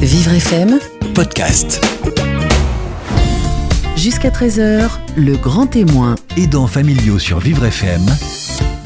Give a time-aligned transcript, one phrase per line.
[0.00, 0.78] Vivre FM,
[1.16, 1.84] podcast.
[3.96, 6.14] jusqu'à 13h, le grand témoin.
[6.36, 8.06] Aidants familiaux sur Vivre FM.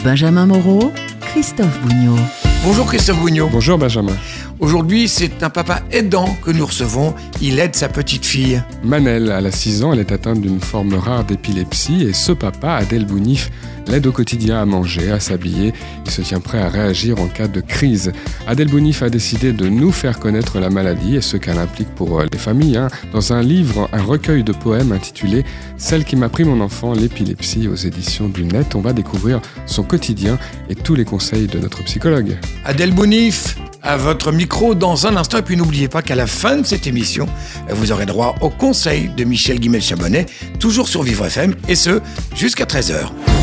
[0.02, 0.90] Benjamin Moreau,
[1.20, 2.16] Christophe Bougnot.
[2.64, 3.50] Bonjour Christophe Bougnot.
[3.52, 4.16] Bonjour Benjamin.
[4.60, 7.14] Aujourd'hui, c'est un papa aidant que nous recevons.
[7.42, 8.62] Il aide sa petite fille.
[8.82, 12.76] Manel, à la 6 ans, elle est atteinte d'une forme rare d'épilepsie et ce papa,
[12.76, 13.50] Adèle Bounif,
[13.88, 15.72] l'aide au quotidien à manger, à s'habiller.
[16.04, 18.12] Il se tient prêt à réagir en cas de crise.
[18.46, 22.20] Adèle Bounif a décidé de nous faire connaître la maladie et ce qu'elle implique pour
[22.20, 22.76] euh, les familles.
[22.76, 22.88] hein.
[23.12, 25.44] Dans un livre, un recueil de poèmes intitulé
[25.76, 29.82] Celle qui m'a pris mon enfant, l'épilepsie aux éditions du Net, on va découvrir son
[29.82, 32.36] quotidien et tous les conseils de notre psychologue.
[32.64, 35.38] Adèle Bounif, à votre micro dans un instant.
[35.38, 37.26] Et puis n'oubliez pas qu'à la fin de cette émission,
[37.68, 40.26] vous aurez droit au conseil de Michel Guimel-Chabonnet,
[40.58, 42.00] toujours sur Vivre FM, et ce,
[42.34, 43.33] jusqu'à 13h.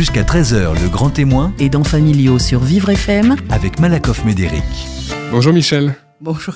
[0.00, 4.64] Jusqu'à 13h, le grand témoin Aidants familiaux sur Vivre FM, avec Malakoff Médéric.
[5.30, 5.94] Bonjour Michel.
[6.22, 6.54] Bonjour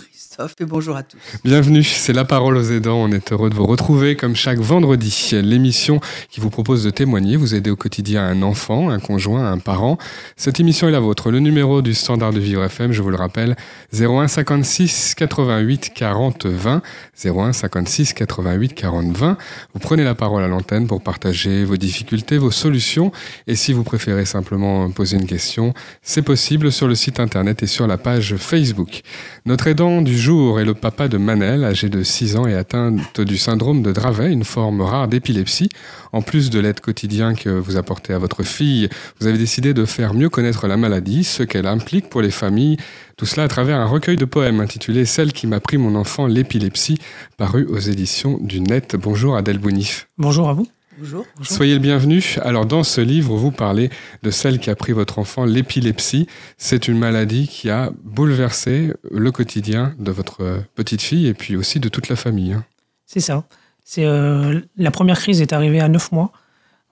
[0.61, 1.19] Bonjour à tous.
[1.45, 2.97] Bienvenue, c'est La Parole aux aidants.
[2.97, 5.31] On est heureux de vous retrouver comme chaque vendredi.
[5.33, 9.59] L'émission qui vous propose de témoigner, vous aider au quotidien un enfant, un conjoint, un
[9.59, 9.97] parent.
[10.37, 11.31] Cette émission est la vôtre.
[11.31, 13.55] Le numéro du standard de Vivre FM, je vous le rappelle,
[13.93, 16.83] 01 56 88 40 20.
[17.25, 19.37] 01 56 88 40 20.
[19.75, 23.13] Vous prenez la parole à l'antenne pour partager vos difficultés, vos solutions.
[23.47, 27.67] Et si vous préférez simplement poser une question, c'est possible sur le site internet et
[27.67, 29.03] sur la page Facebook.
[29.47, 33.21] Notre aidant du jour est le papa de Manel, âgé de 6 ans et atteinte
[33.21, 35.69] du syndrome de Dravet, une forme rare d'épilepsie.
[36.13, 38.89] En plus de l'aide quotidienne que vous apportez à votre fille,
[39.21, 42.79] vous avez décidé de faire mieux connaître la maladie, ce qu'elle implique pour les familles.
[43.19, 46.27] Tout cela à travers un recueil de poèmes intitulé Celle qui m'a pris mon enfant,
[46.27, 46.97] l'épilepsie,
[47.37, 48.97] paru aux éditions du Net.
[48.97, 50.09] Bonjour Adèle Bounif.
[50.17, 50.67] Bonjour à vous.
[50.99, 51.27] Bonjour.
[51.43, 52.23] Soyez le bienvenu.
[52.43, 53.91] Alors dans ce livre, vous parlez
[54.23, 56.27] de celle qui a pris votre enfant, l'épilepsie.
[56.57, 61.57] C'est une maladie qui a bouleversé le quotidien de votre euh, petite fille et puis
[61.57, 62.53] aussi de toute la famille.
[62.53, 62.65] hein.
[63.07, 63.45] C'est ça.
[63.85, 66.33] C'est euh, la première crise est arrivée à 9 mois.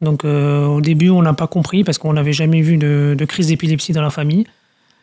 [0.01, 3.25] Donc euh, au début, on n'a pas compris parce qu'on n'avait jamais vu de, de
[3.25, 4.47] crise d'épilepsie dans la famille.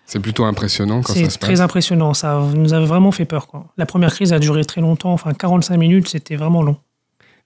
[0.06, 2.14] C'est plutôt impressionnant quand ça C'est très impressionnant.
[2.14, 3.48] Ça nous avait vraiment fait peur.
[3.48, 3.68] Quoi.
[3.78, 6.78] La première crise a duré très longtemps, enfin 45 minutes, c'était vraiment long.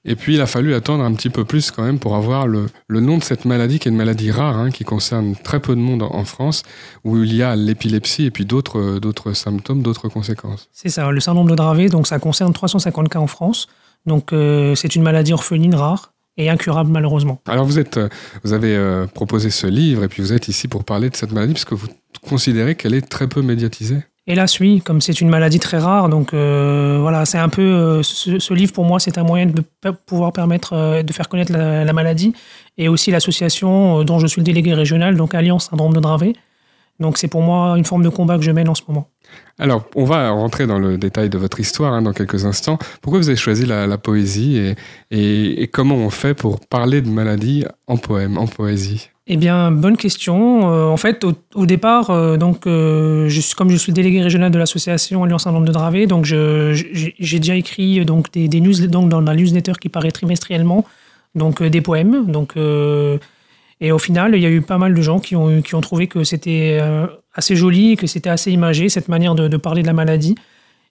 [0.06, 2.68] Et puis il a fallu attendre un petit peu plus quand même pour avoir le,
[2.88, 5.75] le nom de cette maladie qui est une maladie rare, hein, qui concerne très peu
[5.75, 6.64] de monde en, en France,
[7.03, 10.68] où il y a l'épilepsie et puis d'autres euh, d'autres symptômes, d'autres conséquences.
[10.72, 13.68] C'est ça, le syndrome de Dravet, donc ça concerne 350 cas en France.
[14.06, 17.42] Donc euh, c'est une maladie orpheline rare et incurable malheureusement.
[17.47, 18.09] Alors vous êtes, euh,
[18.44, 21.31] vous avez euh, proposé ce livre et puis vous êtes ici pour parler de cette
[21.31, 21.88] maladie parce que vous
[22.28, 24.00] considérez qu'elle est très peu médiatisée.
[24.25, 27.61] Hélas, oui, comme c'est une maladie très rare, donc euh, voilà, c'est un peu.
[27.61, 29.61] euh, ce, livre, pour moi, c'est un moyen de
[30.06, 32.33] pouvoir permettre euh, de faire connaître la, la maladie
[32.78, 36.33] et aussi l'association dont je suis le délégué régional, donc Alliance Syndrome de Dravet.
[37.01, 39.09] Donc c'est pour moi une forme de combat que je mène en ce moment.
[39.59, 42.78] Alors, on va rentrer dans le détail de votre histoire hein, dans quelques instants.
[43.01, 44.57] Pourquoi vous avez choisi la, poésie
[45.12, 49.09] et- et comment on fait pour parler de maladie en poème, en poésie?
[49.25, 50.69] Eh bien, bonne question.
[50.69, 51.25] Euh, en fait,
[51.56, 55.44] au, départ, euh, donc, euh, je suis, comme je suis délégué régional de l'association Alliance
[55.44, 59.33] Syndrome de Dravet, donc j'ai déjà écrit euh, donc des, des news, donc dans la
[59.33, 60.83] newsletter qui paraît trimestriellement,
[61.35, 62.29] donc des poèmes.
[62.29, 62.56] Donc,
[63.79, 65.81] et au final, il y a eu pas mal de gens qui ont, qui ont
[65.81, 66.79] trouvé que c'était
[67.33, 70.35] assez joli, que c'était assez imagé cette manière de, parler de la maladie.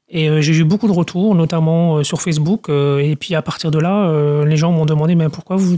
[0.08, 2.68] Et j'ai eu beaucoup de retours, notamment sur Facebook.
[2.70, 5.76] et puis à partir de là, les gens m'ont demandé mais pourquoi vous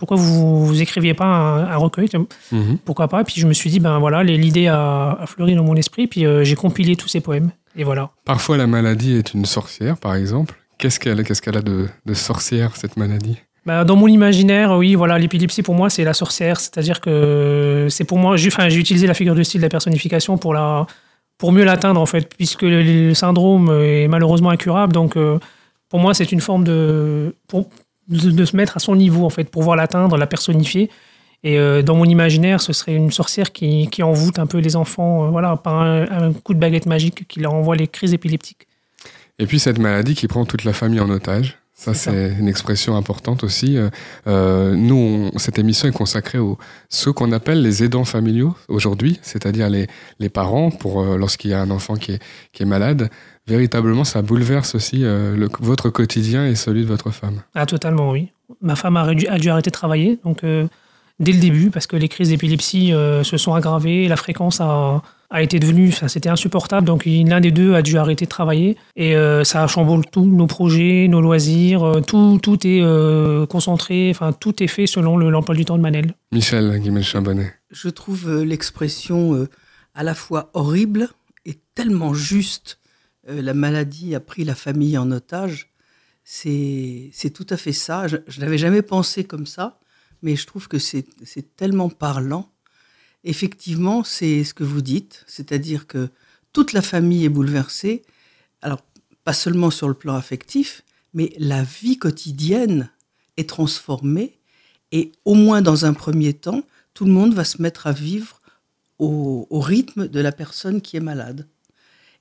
[0.00, 2.08] pourquoi vous, vous écriviez pas un, un recueil
[2.50, 2.78] Mhm.
[2.84, 3.20] pourquoi pas.
[3.20, 6.08] Et puis je me suis dit, ben voilà, l'idée a, a fleuri dans mon esprit,
[6.08, 7.50] puis euh, j'ai compilé tous ces poèmes.
[7.76, 8.10] Et voilà.
[8.24, 10.56] Parfois, la maladie est une sorcière, par exemple.
[10.78, 13.36] Qu'est-ce qu'elle qu'est-ce qu'elle a de, de sorcière, cette maladie?
[13.66, 16.58] Ben, dans mon imaginaire, oui, voilà, l'épilepsie pour moi, c'est la sorcière.
[16.58, 20.38] C'est-à-dire que c'est pour moi, j'ai enfin, utilisé la figure de style de la personnification
[20.38, 20.86] pour, la,
[21.36, 24.94] pour mieux l'atteindre, en fait, puisque le, le syndrome est malheureusement incurable.
[24.94, 25.38] Donc euh,
[25.90, 27.68] pour moi, c'est une forme de, pour,
[28.10, 30.90] de, de se mettre à son niveau, en fait, pour pouvoir l'atteindre, la personnifier.
[31.42, 34.76] Et euh, dans mon imaginaire, ce serait une sorcière qui, qui envoûte un peu les
[34.76, 38.12] enfants, euh, voilà, par un, un coup de baguette magique qui leur envoie les crises
[38.12, 38.66] épileptiques.
[39.38, 41.56] Et puis cette maladie qui prend toute la famille en otage.
[41.72, 43.78] Ça, C'est une expression importante aussi.
[44.26, 46.58] Euh, nous, on- cette émission est consacrée aux
[46.90, 49.86] ceux qu'on appelle les aidants familiaux aujourd'hui, c'est-à-dire les,
[50.18, 52.22] les parents pour lorsqu'il y a un enfant qui est,
[52.52, 53.08] qui est malade.
[53.50, 57.42] Véritablement, ça bouleverse aussi euh, le- votre quotidien et celui de votre femme.
[57.54, 58.28] Ah, totalement, oui.
[58.62, 60.66] Ma femme a, dû arrêter de travailler, donc euh,
[61.18, 65.02] dès le début, parce que les crises d'épilepsie euh, se sont aggravées, la fréquence a,
[65.30, 68.76] a été devenue, enfin, c'était insupportable, donc l'un des deux a dû arrêter de travailler,
[68.96, 74.10] et euh, ça chamboule tout, nos projets, nos loisirs, euh, tout, tout est euh, concentré,
[74.10, 76.14] enfin, tout est fait selon le- l'emploi du temps de Manel.
[76.32, 77.52] Michel Guimel-Chambonnet.
[77.70, 79.48] Je trouve l'expression euh,
[79.94, 81.08] à la fois horrible
[81.46, 82.78] et tellement juste.
[83.30, 85.72] Euh, la maladie a pris la famille en otage,
[86.24, 88.06] c'est tout à fait ça.
[88.06, 89.80] Je, je n'avais jamais pensé comme ça,
[90.22, 91.06] mais je trouve que c'est
[91.56, 92.52] tellement parlant.
[93.24, 96.08] Effectivement, c'est ce que vous dites, c'est-à-dire que
[96.52, 98.02] toute la famille est bouleversée.
[98.62, 98.80] Alors,
[99.24, 100.82] pas seulement sur le plan affectif,
[101.14, 102.90] mais la vie quotidienne
[103.36, 104.38] est transformée
[104.92, 106.62] et au moins dans un premier temps,
[106.94, 108.40] tout le monde va se mettre à vivre
[108.98, 111.48] au, rythme de la personne qui est malade.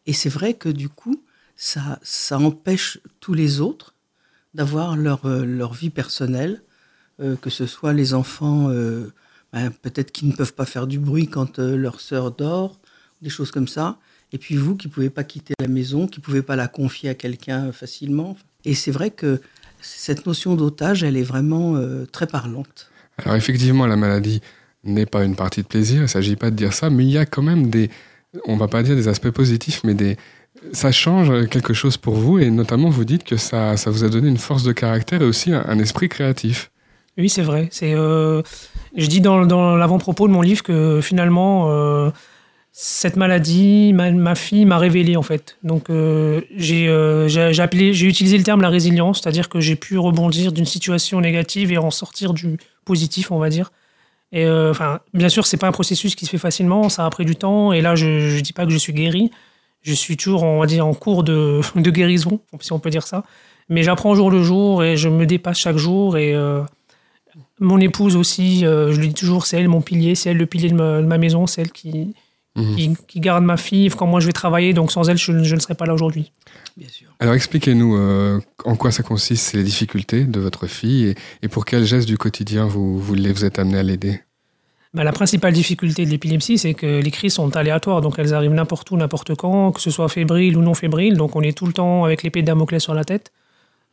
[0.06, 1.24] Et c'est vrai que du coup,
[1.56, 3.94] ça, ça empêche tous les autres
[4.54, 6.62] d'avoir leur, euh, leur vie personnelle,
[7.20, 9.12] euh, que ce soit les enfants, euh,
[9.54, 12.80] ben, peut-être qui ne peuvent pas faire du bruit quand leur sœur dort,
[13.22, 13.98] des choses comme ça.
[14.32, 16.68] Et puis vous qui ne pouvez pas quitter la maison, qui ne pouvez pas la
[16.68, 18.38] confier à quelqu'un facilement.
[18.64, 19.42] Et c'est vrai que
[19.82, 21.82] cette notion d'otage, elle est vraiment
[22.12, 22.92] très parlante.
[23.18, 24.42] Alors effectivement, la maladie
[24.84, 27.12] n'est pas une partie de plaisir, il ne s'agit pas de dire ça, mais il
[27.12, 27.90] y a quand même des,
[28.46, 30.18] on va pas dire des aspects positifs, mais des,
[30.74, 34.30] ça change quelque chose pour vous, et notamment vous dites que ça, vous a donné
[34.30, 36.72] une force de caractère et aussi un, esprit créatif.
[37.18, 37.70] Oui, c'est vrai.
[37.84, 38.42] Euh,
[38.96, 39.44] je dis dans,
[39.76, 42.12] l'avant-propos de mon livre que finalement, euh,
[42.72, 45.58] cette maladie, ma, fille m'a révélé en fait.
[45.64, 46.88] Donc euh, j'ai,
[47.28, 51.78] j'ai utilisé le terme la résilience, c'est-à-dire que j'ai pu rebondir d'une situation négative et
[51.78, 53.72] en sortir du positif, on va dire.
[54.32, 57.26] Et enfin, bien sûr, c'est pas un processus qui se fait facilement, ça a pris
[57.26, 57.72] du temps.
[57.72, 59.32] Et là, je, ne dis pas que je suis guéri,
[59.82, 63.08] je suis toujours, on va dire, en cours de, de guérison, si on peut dire
[63.08, 63.24] ça.
[63.70, 66.18] Mais j'apprends jour le jour et je me dépasse chaque jour.
[66.18, 66.62] Et euh,
[67.60, 70.46] mon épouse aussi, euh, je lui dis toujours, c'est elle mon pilier, c'est elle le
[70.48, 72.16] pilier de ma, maison, c'est elle qui,
[72.60, 72.96] mhm.
[73.08, 74.74] qui, garde ma fille quand moi je vais travailler.
[74.74, 76.32] Donc sans elle, je, ne serais pas là aujourd'hui.
[76.78, 77.08] Bien sûr.
[77.20, 81.66] Alors expliquez-nous euh, en quoi ça consiste, les difficultés de votre fille et, et pour
[81.66, 84.22] quel geste du quotidien vous, vous, vous êtes amené à l'aider?
[84.94, 88.54] Bah, la principale difficulté de l'épilepsie, c'est que les crises sont aléatoires, donc elles arrivent
[88.54, 91.68] n'importe où, n'importe quand, que ce soit fébrile ou non fébrile, donc on est tout
[91.68, 93.32] le temps avec l'épée de Damoclès sur la tête.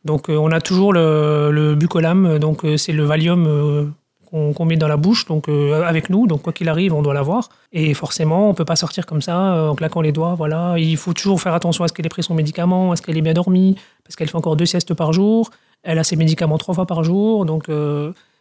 [0.05, 3.93] Donc euh, on a toujours le, le bucolam, donc euh, c'est le Valium
[4.33, 7.13] euh, qu'on met dans la bouche, donc avec nous, donc quoi qu'il arrive, on doit
[7.13, 7.49] l'avoir.
[7.73, 10.35] Et forcément, on peut pas sortir comme ça en claquant les doigts.
[10.35, 13.01] Voilà, il faut toujours faire attention à ce qu'elle ait pris son médicament, à ce
[13.01, 15.51] qu'elle ait bien dormi, parce qu'elle fait encore deux siestes par jour.
[15.83, 17.69] Elle a ses médicaments trois fois par jour, donc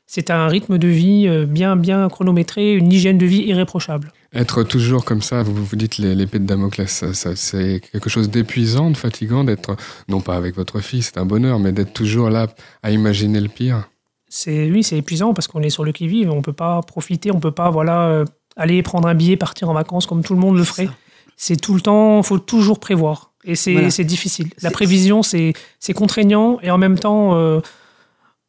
[0.07, 4.13] c'est un rythme de vie euh, bien, bien chronométré, une hygiène de vie irréprochable.
[4.33, 8.97] Être toujours comme ça, vous vous dites l'épée de Damoclès, c'est quelque chose d'épuisant, de
[8.97, 9.77] fatigant d'être,
[10.09, 12.47] non pas avec votre fille, c'est un bonheur, mais d'être toujours là
[12.83, 13.89] à imaginer le pire.
[14.29, 17.41] C'est oui, c'est épuisant parce qu'on est sur le qui-vive, on peut pas profiter, on
[17.41, 18.25] peut pas voilà euh,
[18.57, 20.89] aller prendre un billet, partir en vacances comme tout le monde le ferait.
[21.37, 24.51] C'est tout le temps, faut toujours prévoir et c'est difficile.
[24.63, 25.55] La prévision c'est
[25.95, 27.61] contraignant et en même temps euh,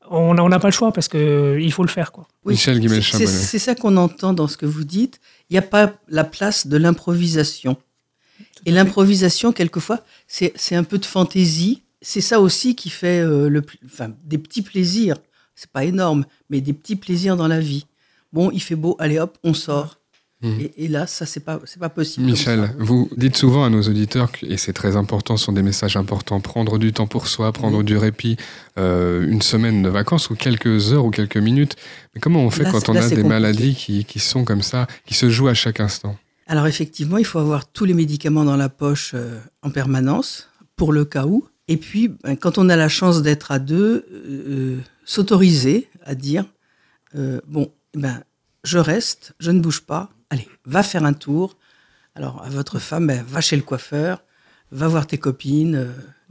[0.10, 2.12] on n'a pas le choix parce qu'il faut le faire.
[2.12, 2.28] Quoi.
[2.46, 2.80] Michel
[3.28, 5.20] C'est ça qu'on entend dans ce que vous dites.
[5.50, 7.78] Il n'y a pas la place de l'improvisation.
[8.66, 11.84] Et l'improvisation, quelquefois, c'est un peu de fantaisie.
[12.02, 15.18] C'est ça aussi qui fait euh, le, enfin, des petits plaisirs.
[15.58, 17.88] C'est pas énorme, mais des petits plaisirs dans la vie.
[18.32, 20.00] Bon, il fait beau, allez hop, on sort.
[20.44, 20.70] Mhm.
[20.78, 22.28] Et, là, ça, c'est pas, c'est pas possible.
[22.28, 25.98] Michel, vous dites souvent à nos auditeurs, et c'est très important, ce sont des messages
[25.98, 28.38] importants, prendre du temps pour soi, prendre du répit,
[28.78, 31.76] euh, une semaine de vacances ou quelques heures ou quelques minutes.
[32.14, 35.16] Mais comment on fait quand on a des maladies qui, qui, sont comme ça, qui
[35.16, 36.16] se jouent à chaque instant?
[36.46, 40.94] Alors effectivement, il faut avoir tous les médicaments dans la poche euh, en permanence, pour
[40.94, 41.48] le cas où.
[41.68, 46.46] Et puis, ben, quand on a la chance d'être à deux, euh, s'autoriser à dire,
[47.48, 48.24] bon, ben,
[48.64, 51.58] je reste, je ne bouge pas, allez, va faire un tour.
[52.16, 54.24] Alors, à votre femme, ben, va chez le coiffeur,
[54.72, 55.76] va voir tes copines,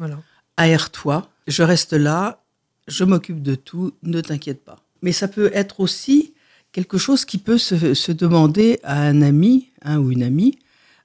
[0.00, 0.08] euh,
[0.56, 1.28] aère-toi.
[1.46, 2.44] Je reste là,
[2.88, 4.82] je m'occupe de tout, ne t'inquiète pas.
[5.02, 6.34] Mais ça peut être aussi
[6.72, 10.58] quelque chose qui peut se, demander à un ami hein, ou une amie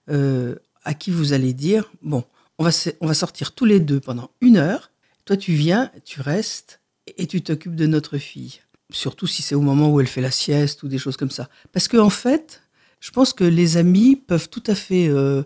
[0.10, 2.24] euh, à qui vous allez dire, bon,
[2.62, 4.92] on va, sortir tous les deux pendant une heure,
[5.26, 6.82] toi tu viens, tu restes
[7.18, 8.60] et tu t'occupes de notre fille.
[8.92, 11.50] Surtout si c'est au moment où elle fait la sieste ou des choses comme ça.
[11.72, 12.62] Parce qu'en en fait,
[13.00, 15.44] je pense que les amis peuvent tout à fait euh,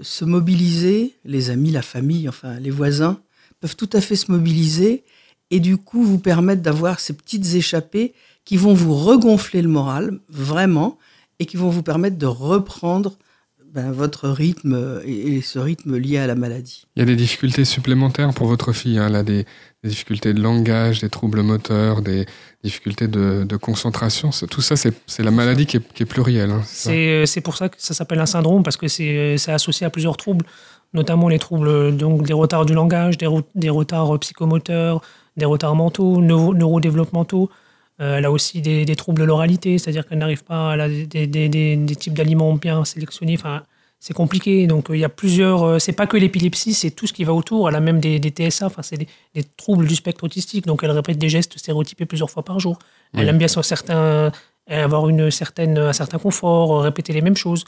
[0.00, 3.20] se mobiliser, les amis, la famille, enfin les voisins,
[3.60, 5.04] peuvent tout à fait se mobiliser
[5.50, 8.12] et du coup vous permettre d'avoir ces petites échappées
[8.44, 10.98] qui vont vous regonfler le moral, vraiment,
[11.38, 13.16] et qui vont vous permettre de reprendre
[13.74, 16.86] ben, votre rythme et, ce rythme lié à la maladie.
[16.94, 19.46] Il y a des difficultés supplémentaires pour votre fille, hein, là, des,
[19.82, 22.24] difficultés de langage, des troubles moteurs, des
[22.62, 24.30] difficultés de, concentration.
[24.48, 26.52] Tout ça, c'est la maladie qui est, plurielle.
[26.52, 29.90] Hein, euh, c'est pour ça que ça s'appelle un syndrome, parce que c'est associé à
[29.90, 30.46] plusieurs troubles,
[30.92, 35.02] notamment les troubles, donc des retards du langage, des, des retards psychomoteurs,
[35.36, 37.50] des retards mentaux, neurodéveloppementaux.
[38.00, 41.96] Euh, elle a aussi des, troubles de l'oralité, c'est-à-dire qu'elle n'arrive pas à des, des,
[41.96, 43.36] types d'aliments bien sélectionnés.
[43.38, 43.62] Enfin,
[44.00, 44.66] c'est compliqué.
[44.66, 45.62] Donc il y a plusieurs.
[45.62, 47.68] euh, c'est pas que l'épilepsie, c'est tout ce qui va autour.
[47.68, 50.66] Elle a même des, des TSA, enfin c'est des, des troubles du spectre autistique.
[50.66, 52.78] Donc elle répète des gestes stéréotypés plusieurs fois par jour.
[53.16, 54.32] Elle aime bien sur certains,
[54.68, 57.64] avoir une certaine, un certain confort, euh, répéter les mêmes choses.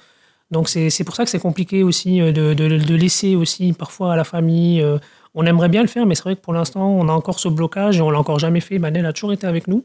[0.51, 4.13] Donc c'est pour ça que c'est compliqué aussi euh, de, de, de laisser aussi parfois
[4.13, 4.81] à la famille.
[4.81, 4.99] euh,
[5.35, 7.49] on aimerait bien le faire, mais c'est vrai que pour l'instant on a encore ce
[7.49, 8.79] blocage et on l'a encore jamais fait.
[8.79, 9.85] Manel a toujours été avec nous.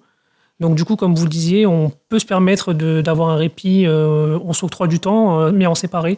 [0.62, 3.86] Donc du coup, comme vous le disiez, on peut se permettre de- d'avoir un répit,
[3.86, 6.18] euh, on s'octroie du temps, euh, mais en séparé.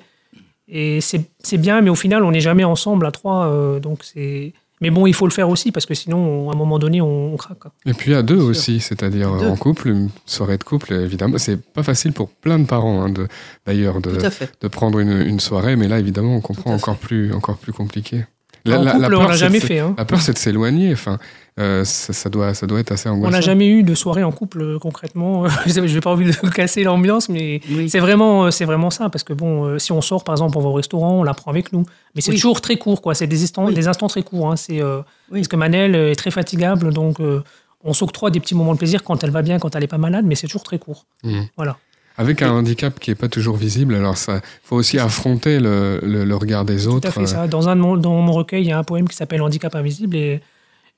[0.68, 3.48] Et c'est c'est bien, mais au final, on n'est jamais ensemble à trois.
[3.48, 4.54] euh, donc c'est.
[4.82, 7.00] Mais bon, il faut le faire aussi parce que sinon, on- à un moment donné,
[7.00, 7.60] on, on craque.
[7.60, 7.72] quoi.
[7.86, 11.38] Et puis à deux aussi, c'est-à-dire en couple, une soirée de couple, évidemment.
[11.38, 13.28] C'est pas facile pour plein de parents, hein, de-
[13.66, 14.52] d'ailleurs, de, fait.
[14.60, 18.26] de prendre une, une soirée, mais là, évidemment, on comprend encore plus, encore plus compliqué.
[18.72, 19.80] En couple, on peur, l'a jamais fait.
[19.80, 19.94] hein.
[19.98, 20.94] La peur, c'est de s'éloigner.
[20.94, 21.18] Enfin,
[21.60, 23.32] euh, ça, ça doit, ça doit être assez On angoissant.
[23.32, 25.46] n'a jamais eu de soirée en couple euh, concrètement.
[25.66, 27.90] je n'ai pas envie de casser l'ambiance, mais Oui.
[27.90, 29.10] c'est vraiment, euh, c'est vraiment ça.
[29.10, 31.52] Parce que bon, si on sort, par exemple, on va au restaurant, on la prend
[31.52, 31.86] avec nous.
[32.16, 32.38] Mais c'est Oui.
[32.38, 33.14] toujours très court, quoi.
[33.16, 33.74] C'est des instants, Oui.
[33.74, 34.52] des instants très courts.
[34.52, 34.56] hein.
[34.56, 35.00] C'est euh,
[35.32, 35.40] Oui.
[35.40, 37.44] parce que Manel est très fatigable, donc euh,
[37.84, 39.98] on s'octroie des petits moments de plaisir quand elle va bien, quand elle est pas
[39.98, 41.06] malade, mais c'est toujours très court.
[41.24, 41.48] Mhm.
[41.58, 41.78] Voilà.
[42.18, 46.26] Avec un handicap qui est pas toujours visible, alors ça, faut aussi affronter le, le-
[46.26, 47.08] le regard des Tout autres.
[47.08, 47.48] à fait ça.
[47.48, 49.74] Dans un de mon, dans mon recueil, il y a un poème qui s'appelle Handicap
[49.76, 50.42] invisible et,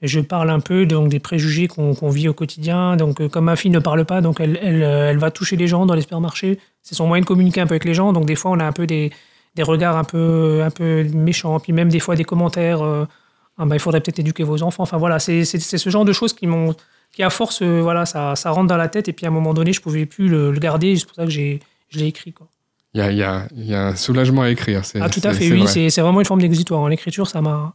[0.01, 2.97] et je parle un peu donc, des préjugés qu'on vit au quotidien.
[2.97, 5.55] Donc, euh, comme ma fille ne parle pas, donc elle, elle, euh, elle va toucher
[5.55, 6.59] les gens dans les supermarchés.
[6.81, 8.11] C'est son moyen de communiquer un peu avec les gens.
[8.11, 9.11] Donc, des fois, on a un peu des,
[9.55, 11.59] des regards un peu, un peu méchants.
[11.61, 12.81] Puis même des fois, des commentaires.
[12.83, 13.05] euh,
[13.57, 14.83] Ah ben, il faudrait peut-être éduquer vos enfants.
[14.83, 16.75] Enfin, voilà, c'est ce genre de choses qui m'ont.
[17.15, 19.07] Qui, à force, euh, voilà, ça, ça rentre dans la tête.
[19.07, 20.95] Et puis, à un moment donné, je pouvais plus le, le garder.
[20.97, 22.33] C'est pour ça que j'ai- je l'ai écrit.
[22.33, 22.47] Quoi.
[22.93, 24.81] Il y a, il y, a, il y a un soulagement à écrire.
[24.99, 25.59] Ah, tout à fait, oui.
[25.61, 25.89] vrai.
[25.89, 26.81] C'est vraiment une forme d'exutoire.
[26.81, 27.73] En l'écriture, ça m'a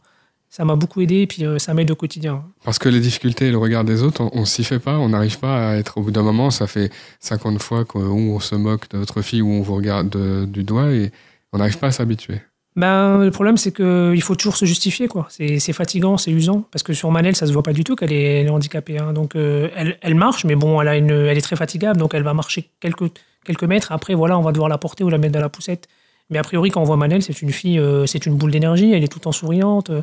[0.49, 2.43] ça m'a beaucoup aidé et puis euh, ça m'aide au quotidien.
[2.65, 5.07] Parce que les difficultés et le regard des autres, on, on s'y fait pas, on
[5.07, 8.39] n'arrive pas à être au bout d'un moment, ça fait 50 fois qu'on où on
[8.41, 11.11] se moque de votre fille, où on vous regarde de- du doigt et
[11.53, 12.41] on n'arrive pas à s'habituer.
[12.77, 15.07] Ben, le problème, c'est qu'il faut toujours se justifier.
[15.07, 15.27] quoi.
[15.29, 16.63] C'est fatigant, c'est usant.
[16.71, 18.97] Parce que sur Manel, ça se voit pas du tout qu'elle est, handicapée.
[18.97, 19.11] hein.
[19.13, 21.99] Donc, euh, elle, elle marche, mais bon, elle, a une, elle est très fatigable.
[21.99, 23.11] Donc, elle va marcher quelques,
[23.43, 23.91] quelques mètres.
[23.91, 25.87] Après, voilà, on va devoir la porter ou la mettre dans la poussette.
[26.29, 28.93] Mais a priori, quand on voit Manel, c'est une fille, euh, c'est une boule d'énergie.
[28.93, 29.89] Elle est tout le temps souriante.
[29.89, 30.01] euh,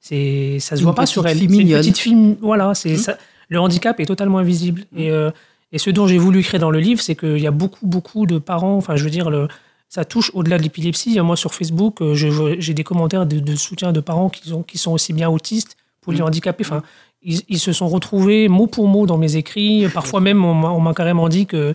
[0.00, 1.36] C'est, ça se Une voit pas sur elle.
[1.36, 2.38] C'est une petite fille.
[2.40, 3.18] Voilà, c'est ça.
[3.50, 4.84] Le handicap est totalement invisible.
[4.96, 5.30] Et, euh,
[5.72, 8.24] et ce dont j'ai voulu écrire dans le livre, c'est qu'il y a beaucoup, beaucoup
[8.24, 8.76] de parents.
[8.76, 9.48] Enfin, je veux dire, le,
[9.88, 11.18] ça touche au-delà de l'épilepsie.
[11.20, 14.78] Moi, sur Facebook, euh, j'ai des commentaires de, de soutien de parents qui sont, qui
[14.78, 16.64] sont aussi bien autistes, polyhandicapés.
[16.64, 16.82] Enfin,
[17.22, 19.86] ils, ils se sont retrouvés mot pour mot dans mes écrits.
[19.94, 21.72] Parfois même, on m'a carrément dit que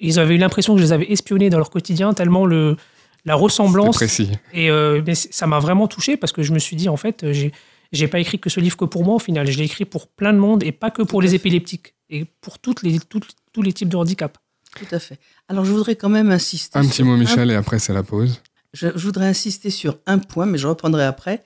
[0.00, 2.76] ils avaient eu l'impression que je les avais espionnés dans leur quotidien, tellement le,
[3.24, 3.94] la ressemblance.
[3.94, 4.30] précis.
[4.52, 7.22] Et euh, mais ça m'a vraiment touché parce que je me suis dit, en fait,
[7.22, 7.32] euh,
[7.92, 9.48] j'ai pas écrit que ce livre que pour moi au final.
[9.48, 12.58] Je l'ai écrit pour plein de monde et pas que pour les épileptiques et pour
[12.58, 14.38] toutes les, toutes- tous les types de handicap.
[14.76, 15.18] Tout à fait.
[15.48, 16.78] Alors, je voudrais quand même insister.
[16.78, 18.40] Un petit mot, Michel, et après, c'est la pause.
[18.72, 21.44] Je, je voudrais insister sur un point, mais je reprendrai après.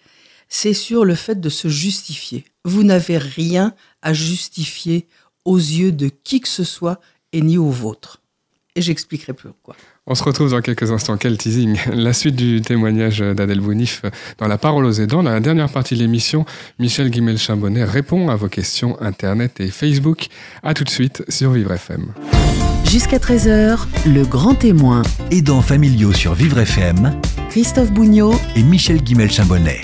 [0.49, 2.45] C'est sur le fait de se justifier.
[2.65, 5.09] Vous n'avez rien à justifier
[5.45, 7.01] aux yeux de qui que ce soit
[7.33, 8.23] et ni aux vôtres.
[8.77, 9.77] Et j'expliquerai plus pourquoi.
[10.09, 11.17] On se retrouve dans quelques instants.
[11.17, 14.03] Quel teasing La suite du témoignage d'Adèle Bounif
[14.39, 15.25] dans La Parole aux aidants.
[15.25, 16.45] Dans la dernière partie de l'émission,
[16.79, 20.29] Michel Guimel-Chambonnet répond à vos questions Internet et Facebook.
[20.63, 22.13] À tout de suite sur Vivre FM.
[22.85, 27.21] Jusqu'à 13h, le grand témoin, Aidants familiaux sur Vivre FM
[27.51, 29.81] Christophe Bougnot, et Michel Guimel-Chambonnet.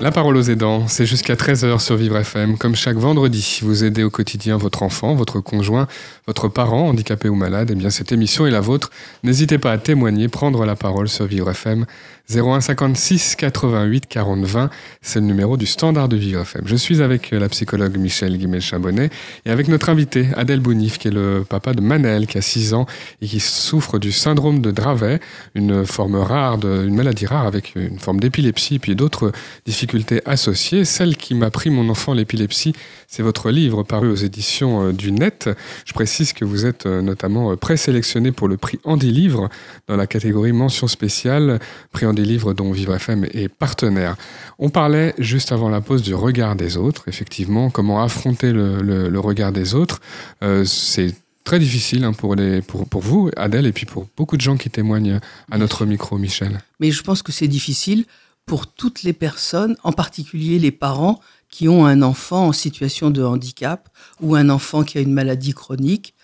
[0.00, 2.56] La parole aux aidants, c'est jusqu'à 13h sur Vivre FM.
[2.56, 5.88] Comme chaque vendredi, vous aidez au quotidien votre enfant, votre conjoint,
[6.26, 7.68] votre parent, handicapé ou malade.
[7.70, 8.88] Eh bien, cette émission est la vôtre.
[9.24, 11.84] N'hésitez pas à témoigner, prendre la parole sur Vivre FM.
[12.32, 14.70] 01 56 88 40 20,
[15.02, 16.62] c'est le numéro du standard de Vivre FM.
[16.64, 19.10] Je suis avec la psychologue Michel Guimel-Chambonnet
[19.46, 22.74] et avec notre invité Adèle Bounif, qui est le papa de Manel, qui a 6
[22.74, 22.86] ans
[23.20, 25.20] et qui souffre du syndrome de Dravet,
[25.54, 29.32] une forme rare, de, une maladie rare avec une forme d'épilepsie et puis d'autres
[29.66, 30.84] difficultés associées.
[30.84, 32.74] Celle qui m'a pris mon enfant l'épilepsie,
[33.08, 35.50] c'est votre livre paru aux éditions euh, du Net.
[35.84, 39.48] Je précise que vous êtes euh, notamment euh, présélectionné pour le prix Andy Livre
[39.88, 41.58] dans la catégorie mention spéciale,
[41.92, 44.16] prix Andy Livre dont Vivre FM est partenaire.
[44.58, 49.08] On parlait juste avant la pause du regard des autres, effectivement, comment affronter le, le-
[49.08, 50.00] le regard des autres.
[50.42, 54.36] Euh, c'est très difficile hein, pour, les, pour, pour vous, Adèle, et puis pour beaucoup
[54.36, 55.18] de gens qui témoignent
[55.50, 56.60] à notre micro, Michel.
[56.78, 58.04] Mais je pense que c'est difficile
[58.46, 63.22] pour toutes les personnes, en particulier les parents qui ont un enfant en situation de
[63.24, 63.88] handicap
[64.20, 66.14] ou un enfant qui a une maladie chronique.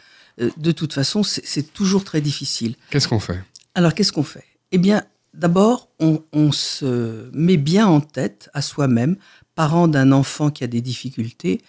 [0.41, 2.77] Euh, De toute façon, c'est toujours très difficile.
[2.91, 3.41] Qu'est-ce qu'on fait?
[3.75, 4.45] Alors, qu'est-ce qu'on fait?
[4.73, 5.03] Eh bien,
[5.37, 9.17] d'abord, on, se met bien en tête à soi-même,
[9.55, 11.61] parent d'un enfant qui a des difficultés,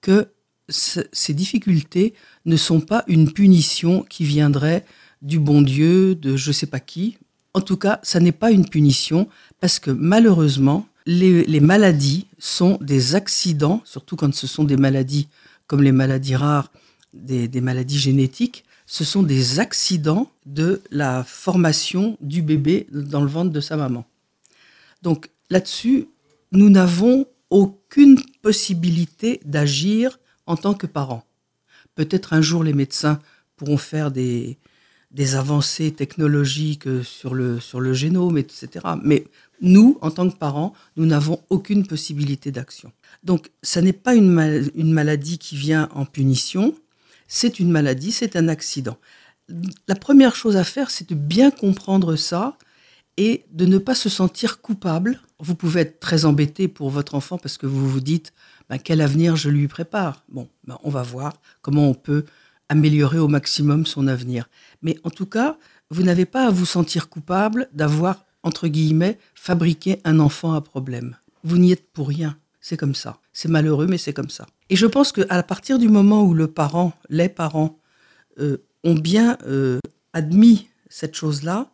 [0.00, 0.28] que
[0.68, 2.14] ce- ces difficultés
[2.44, 4.84] ne sont pas une punition qui viendrait
[5.22, 7.18] du bon Dieu, de je sais pas qui.
[7.54, 9.28] En tout cas, ça n'est pas une punition
[9.60, 15.28] parce que malheureusement, les, maladies sont des accidents, surtout quand ce sont des maladies
[15.66, 16.70] comme les maladies rares,
[17.12, 23.50] des maladies génétiques, ce sont des accidents de la formation du bébé dans le ventre
[23.50, 24.04] de sa maman.
[25.02, 26.06] Donc là-dessus,
[26.52, 31.24] nous n'avons aucune possibilité d'agir en tant que parents.
[31.96, 33.20] Peut-être un jour les médecins
[33.56, 34.58] pourront faire des,
[35.34, 38.84] avancées technologiques sur le, sur le génome, etc.
[39.02, 39.24] Mais
[39.62, 42.92] nous, en tant que parents, nous n'avons aucune possibilité d'action.
[43.24, 46.74] Donc, ça n'est pas une, mal une maladie qui vient en punition,
[47.28, 48.96] c'est une maladie, c'est un accident.
[49.88, 52.56] La première chose à faire, c'est de bien comprendre ça
[53.16, 55.20] et de ne pas se sentir coupable.
[55.38, 58.32] Vous pouvez être très embêté pour votre enfant parce que vous vous dites
[58.68, 60.24] ben, quel avenir je lui prépare?
[60.28, 62.24] Bon, ben, on va voir comment on peut
[62.68, 64.48] améliorer au maximum son avenir.
[64.82, 65.56] Mais en tout cas,
[65.90, 71.16] vous n'avez pas à vous sentir coupable d'avoir, entre guillemets, fabriqué un enfant à problème.
[71.44, 72.36] Vous n'y êtes pour rien.
[72.60, 73.20] C'est comme ça.
[73.32, 74.46] C'est malheureux, mais c'est comme ça.
[74.70, 77.78] Et je pense qu'à partir du moment où le parent, les parents,
[78.38, 79.80] euh, ont bien euh,
[80.12, 81.70] admis cette chose-là,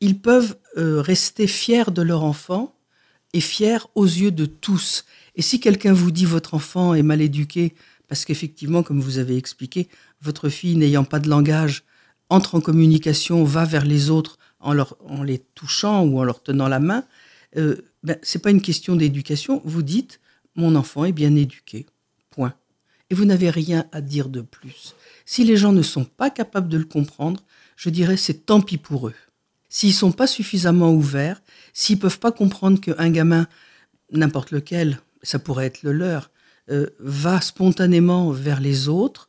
[0.00, 2.74] ils peuvent euh, rester fiers de leur enfant
[3.32, 5.04] et fiers aux yeux de tous.
[5.34, 7.74] Et si quelqu'un vous dit votre enfant est mal éduqué,
[8.08, 9.88] parce qu'effectivement, comme vous avez expliqué,
[10.22, 11.84] votre fille n'ayant pas de langage
[12.28, 16.42] entre en communication, va vers les autres en, leur, en les touchant ou en leur
[16.42, 17.04] tenant la main,
[17.56, 19.60] euh, ben, c'est pas une question d'éducation.
[19.64, 20.20] Vous dites
[20.54, 21.86] mon enfant est bien éduqué.
[23.08, 24.94] Et vous n'avez rien à dire de plus.
[25.24, 27.44] Si les gens ne sont pas capables de le comprendre,
[27.76, 29.14] je dirais c'est tant pis pour eux.
[29.68, 33.46] S'ils sont pas suffisamment ouverts, s'ils peuvent pas comprendre qu'un gamin,
[34.10, 36.30] n'importe lequel, ça pourrait être le leur,
[36.70, 39.28] euh, va spontanément vers les autres,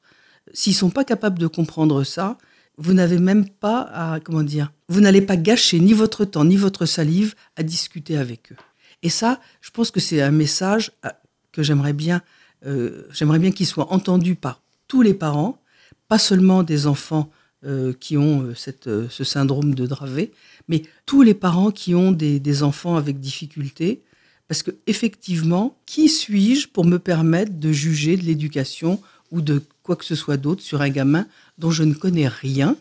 [0.54, 2.38] s'ils sont pas capables de comprendre ça,
[2.78, 6.56] vous n'avez même pas à, comment dire, vous n'allez pas gâcher ni votre temps ni
[6.56, 8.58] votre salive à discuter avec eux.
[9.04, 11.10] Et ça, je pense que c'est un message euh,
[11.52, 12.22] que j'aimerais bien,
[12.66, 15.60] euh, j'aimerais bien qu'il soit entendu par tous les parents,
[16.08, 17.30] pas seulement des enfants
[17.66, 18.54] euh, qui ont
[18.88, 20.32] euh, ce syndrome de Dravet,
[20.68, 24.02] mais tous les parents qui ont des, enfants avec difficulté,
[24.48, 29.96] parce que effectivement, qui suis-je pour me permettre de juger de l'éducation ou de quoi
[29.96, 32.78] que ce soit d'autre sur un gamin dont je ne connais rien,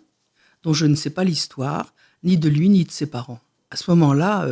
[0.62, 3.40] dont je ne sais pas l'histoire, ni de lui ni de ses parents?
[3.70, 4.46] À ce moment-là,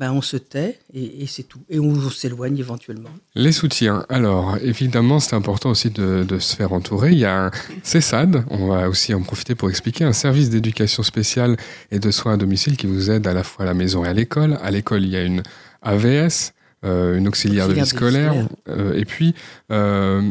[0.00, 1.60] ben on se tait et, et c'est tout.
[1.68, 3.10] Et on, s'éloigne éventuellement.
[3.34, 4.06] Les soutiens.
[4.08, 7.12] Alors, évidemment, c'est important aussi de, de, se faire entourer.
[7.12, 7.50] Il y a un
[7.82, 11.58] CESAD, on va aussi en profiter pour expliquer, un service d'éducation spéciale
[11.90, 14.08] et de soins à domicile qui vous aide à la fois à la maison et
[14.08, 14.58] à l'école.
[14.62, 15.42] À l'école, il y a une
[15.82, 16.54] AVS,
[16.86, 19.34] euh, une auxiliaire, auxiliaire de vie scolaire, euh, et puis...
[19.70, 20.22] Euh,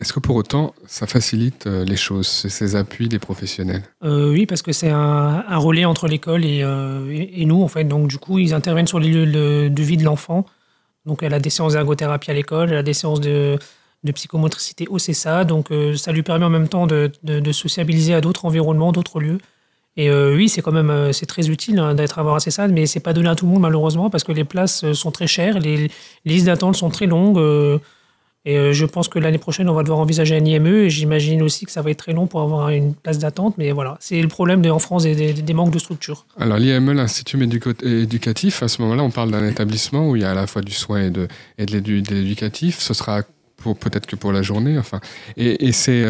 [0.00, 3.82] est-ce que pour autant, ça facilite euh, les choses, ces appuis des professionnels?
[4.04, 7.68] Euh, Oui, parce que c'est un, un, relais entre l'école et, euh, et, nous, en
[7.68, 7.82] fait.
[7.82, 10.46] Donc, du coup, ils interviennent sur les lieux de, vie de l'enfant.
[11.04, 13.58] Donc, elle a des séances d'ergothérapie à l'école, elle a des séances de,
[14.14, 15.44] psychomotricité au CESA.
[15.44, 19.38] Donc, ça lui permet en même temps de, de, sociabiliser à d'autres environnements, d'autres lieux.
[19.96, 23.00] Et oui, c'est quand même c'est très utile hein, d'être avoir à CESA, mais c'est
[23.00, 25.90] pas donné à tout le monde, malheureusement, parce que les places sont très chères, les
[26.24, 27.80] listes d'attente sont très longues.
[28.44, 31.66] Et je pense que l'année prochaine, on va devoir envisager un IME et j'imagine aussi
[31.66, 33.54] que ça va être très long pour avoir une place d'attente.
[33.58, 36.24] Mais voilà, c'est le problème en France des, manques de structure.
[36.38, 37.38] Alors l'IME, l'Institut
[37.82, 40.62] éducatif, à ce moment-là, on parle d'un établissement où il y a à la fois
[40.62, 42.78] du soin et de, l'éducatif.
[42.80, 43.22] Ce sera
[43.80, 44.78] peut-être que pour la journée.
[44.78, 45.00] Enfin,
[45.36, 46.04] et, et c'est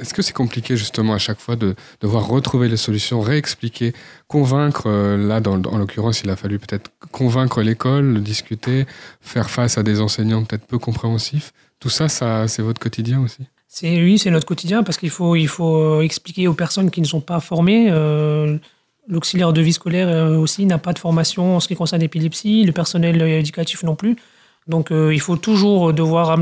[0.00, 3.92] est-ce que c'est compliqué justement à chaque fois de devoir retrouver les solutions, réexpliquer,
[4.26, 8.86] convaincre euh, là en l'occurrence il a fallu peut-être convaincre l'école, discuter,
[9.20, 11.52] faire face à des enseignants peut-être peu compréhensifs?
[11.80, 13.42] Tout ça, ça c'est votre quotidien aussi?
[13.66, 17.06] C'est oui, c'est notre quotidien parce qu'il faut il faut expliquer aux personnes qui ne
[17.06, 17.88] sont pas formées.
[17.90, 18.56] Euh,
[19.10, 22.72] L'auxiliaire de vie scolaire aussi n'a pas de formation en ce qui concerne l'épilepsie, le
[22.72, 24.16] personnel éducatif non plus.
[24.68, 26.38] Donc euh, il faut toujours devoir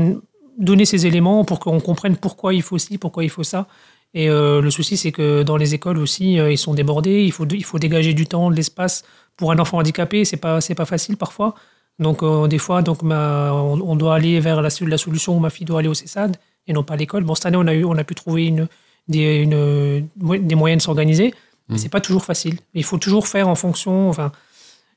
[0.57, 3.67] donner ces éléments pour qu'on comprenne pourquoi il faut ci, pourquoi il faut ça.
[4.13, 7.23] Et euh, le souci, c'est que dans les écoles aussi, euh, ils sont débordés.
[7.23, 9.03] Il faut, il faut dégager du temps, de l'espace
[9.35, 10.25] pour un enfant handicapé.
[10.25, 11.55] C'est pas, c'est pas facile parfois.
[11.99, 15.39] Donc euh, des fois, donc ma, on, on, doit aller vers la, la, solution où
[15.39, 17.23] ma fille doit aller au CESAD et non pas à l'école.
[17.23, 18.67] Bon, cette année, on a eu, on a pu trouver une,
[19.07, 20.07] des, une,
[20.47, 21.33] des moyens de s'organiser.
[21.69, 21.77] Mmh.
[21.77, 22.59] C'est pas toujours facile.
[22.73, 24.09] Il faut toujours faire en fonction.
[24.09, 24.31] Enfin,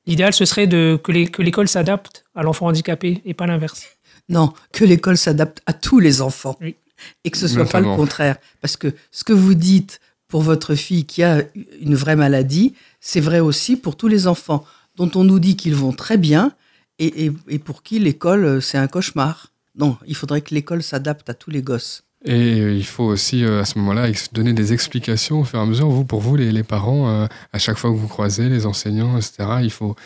[0.07, 3.97] L'idéal, ce serait de, que l'école s'adapte à l'enfant handicapé et pas l'inverse.
[4.31, 6.57] Non, que l'école s'adapte à tous les enfants.
[6.63, 6.77] Oui.
[7.25, 7.85] Et que ce ne soit Notamment.
[7.89, 8.37] pas le contraire.
[8.63, 11.43] Parce que ce que vous dites pour votre fille qui a
[11.81, 14.65] une vraie maladie, c'est vrai aussi pour tous les enfants
[14.97, 16.53] dont on nous dit qu'ils vont très bien
[16.99, 19.49] et, et, et pour qui l'école, c'est un cauchemar.
[19.77, 22.03] Non, il faudrait que l'école s'adapte à tous les gosses.
[22.25, 25.63] Et euh, il faut aussi, euh, à ce moment-là, donner des explications au fur et
[25.63, 25.89] à mesure.
[25.89, 29.17] Vous, pour vous, les, les parents, euh, à chaque fois que vous croisez les enseignants,
[29.17, 29.97] etc., il faut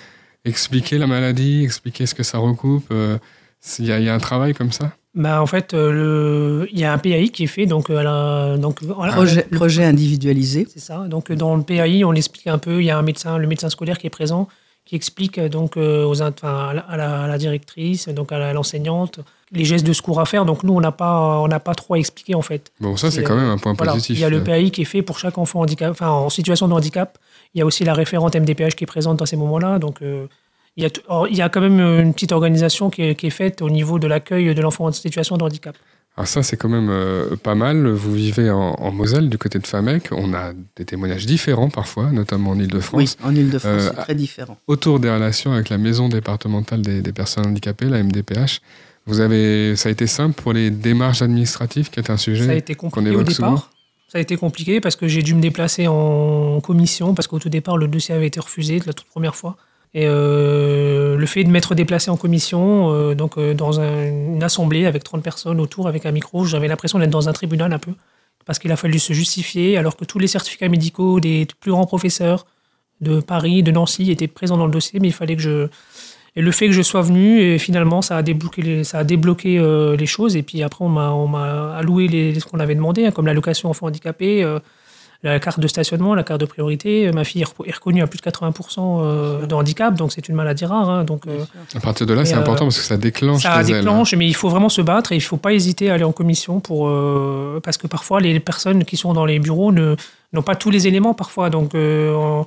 [0.44, 2.86] expliquer la maladie, expliquer ce que ça recoupe.
[2.92, 3.18] euh,
[3.78, 4.92] Il y, a- il y a un travail comme ça?
[5.14, 7.66] Bah, en fait, euh, il y a un PAI qui est fait.
[7.66, 10.66] Donc, euh, à la- donc, voilà, Projet, le- projet individualisé.
[10.68, 10.98] C'est ça.
[11.08, 12.80] Donc, euh, dans le PAI, on explique un peu.
[12.82, 14.48] Il y a un médecin, le médecin scolaire qui est présent,
[14.84, 18.32] qui explique euh, donc euh, aux, enfin, à, la, à la- à la directrice, donc
[18.32, 19.20] à l'enseignante,
[19.52, 20.44] les gestes de secours à faire.
[20.44, 22.72] Donc, nous, on n'a pas, on n'a pas trop à expliquer en fait.
[22.80, 23.92] Bon, ça, c'est quand même un point Voilà.
[23.92, 24.18] positif.
[24.18, 26.28] Il y a le Euh, PAI qui est fait pour chaque enfant handicap, enfin, en
[26.28, 27.16] situation de handicap.
[27.54, 29.78] Il y a aussi la référente MDPH qui est présente dans ces moments-là.
[29.78, 30.26] Donc, euh,
[30.76, 33.14] il, y a tout- or, il y a quand même une petite organisation qui est,
[33.14, 35.76] qui est faite au niveau de l'accueil de l'enfant en situation de handicap.
[36.16, 37.88] Alors ça, c'est quand même euh, pas mal.
[37.88, 40.08] Vous vivez en, en Moselle, du côté de Famec.
[40.12, 43.16] On a des témoignages différents parfois, notamment en Ile-de-France.
[43.20, 44.56] Oui, en Ile-de-France, Euh, c'est très différent.
[44.68, 48.60] autour des relations avec la maison départementale des, des personnes handicapées, la MDPH.
[49.06, 52.52] Vous avez, ça a été simple pour les démarches administratives, qui est un sujet Ça
[52.52, 53.50] a été qu'on compliqué au évoque départ.
[53.50, 53.62] souvent.
[54.08, 57.48] Ça a été compliqué parce que j'ai dû me déplacer en commission parce qu'au tout
[57.48, 59.56] départ, le dossier avait été refusé la toute première fois.
[59.94, 64.42] Et euh, le fait de m'être déplacé en commission, euh, donc euh, dans un- une
[64.42, 67.78] assemblée avec 30 personnes autour avec un micro, j'avais l'impression d'être dans un tribunal un
[67.78, 67.92] peu.
[68.44, 71.86] Parce qu'il a fallu se justifier alors que tous les certificats médicaux des plus grands
[71.86, 72.44] professeurs
[73.00, 75.68] de Paris, de Nancy étaient présents dans le dossier, mais il fallait que je.
[76.36, 79.04] Et le fait que je sois venu, et finalement, ça a débloqué les, ça a
[79.04, 79.62] débloqué
[79.96, 80.34] les choses.
[80.34, 84.42] Et puis après, on m'a, alloué ce qu'on avait demandé, hein, comme l'allocation enfant handicapé,
[84.42, 84.58] euh,
[85.24, 87.10] la carte de stationnement, la carte de priorité.
[87.12, 90.64] Ma fille est reconnue à plus de 80% euh, de handicap, donc c'est une maladie
[90.66, 90.88] rare.
[90.88, 93.60] hein, donc euh, À partir de là, c'est euh, important parce que ça déclenche ça
[93.62, 93.78] les ailes.
[93.80, 96.04] déclenche, mais il faut vraiment se battre et il ne faut pas hésiter à aller
[96.04, 99.96] en commission pour euh, parce que parfois les personnes qui sont dans les bureaux ne
[100.32, 102.46] n'ont pas tous les éléments parfois, donc euh, on-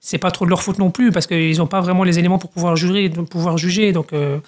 [0.00, 2.38] c'est pas trop de leur faute non plus parce qu'ils n'ont pas vraiment les éléments
[2.38, 3.92] pour pouvoir juger, de pouvoir juger.
[3.92, 4.38] Donc euh,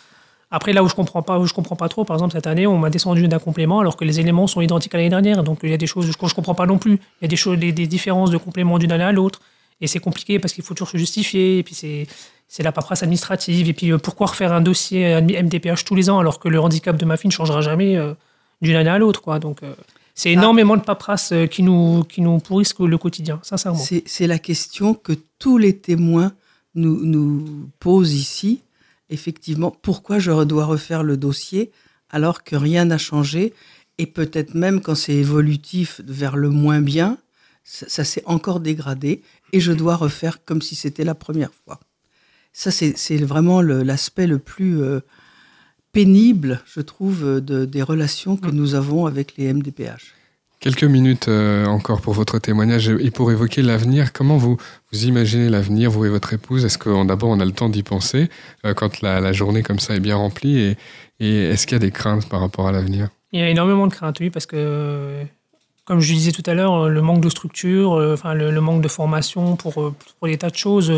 [0.51, 2.67] après là où je comprends pas, où je comprends pas trop, par exemple cette année
[2.67, 5.61] on m'a descendu d'un complément alors que les éléments sont identiques à l'année dernière, donc
[5.63, 6.95] il y a des choses que je, comprends pas non plus.
[6.95, 9.41] Il y a des choses, des, des différences de complément d'une année à l'autre
[9.81, 12.07] et c'est compliqué parce qu'il faut toujours se justifier et puis c'est
[12.49, 13.69] c'est la paperasse administrative.
[13.69, 16.97] Et puis, euh, pourquoi refaire un dossier MDPH tous les ans alors que le handicap
[16.97, 18.15] de ma fille ne changera jamais euh,
[18.63, 19.39] d'une année à l'autre quoi?
[19.39, 19.75] Donc, euh,
[20.15, 23.79] c'est énormément de paperasse qui nous, qui nous pourrissent le quotidien, sincèrement.
[23.79, 26.33] C'est c'est la question que tous les témoins
[26.75, 28.63] nous, nous posent ici.
[29.11, 31.71] Effectivement, pourquoi je dois refaire le dossier
[32.11, 33.55] alors que rien n'a changé
[33.99, 37.19] et peut-être même quand c'est évolutif vers le moins bien,
[37.65, 41.81] ça, ça s'est encore dégradé et je dois refaire comme si c'était la première fois.
[42.53, 45.01] Ça, c'est vraiment l'aspect le plus euh,
[45.93, 50.15] pénible, je trouve, de- des relations que nous avons avec les MDPH.
[50.61, 54.13] Quelques minutes euh, encore pour votre témoignage et pour évoquer l'avenir.
[54.13, 54.57] Comment vous,
[54.91, 56.65] vous imaginez l'avenir, vous et votre épouse?
[56.65, 58.29] Est-ce qu'on d'abord on a le temps d'y penser
[58.65, 60.77] euh, quand la, journée comme ça est bien remplie
[61.21, 63.09] Et, est-ce qu'il y a des craintes par rapport à l'avenir?
[63.31, 65.23] Il y a énormément de craintes, oui, parce que,
[65.85, 68.89] comme je disais tout à l'heure, le manque de structure, euh, enfin, le, manque de
[68.89, 70.93] formation pour, pour des tas de choses,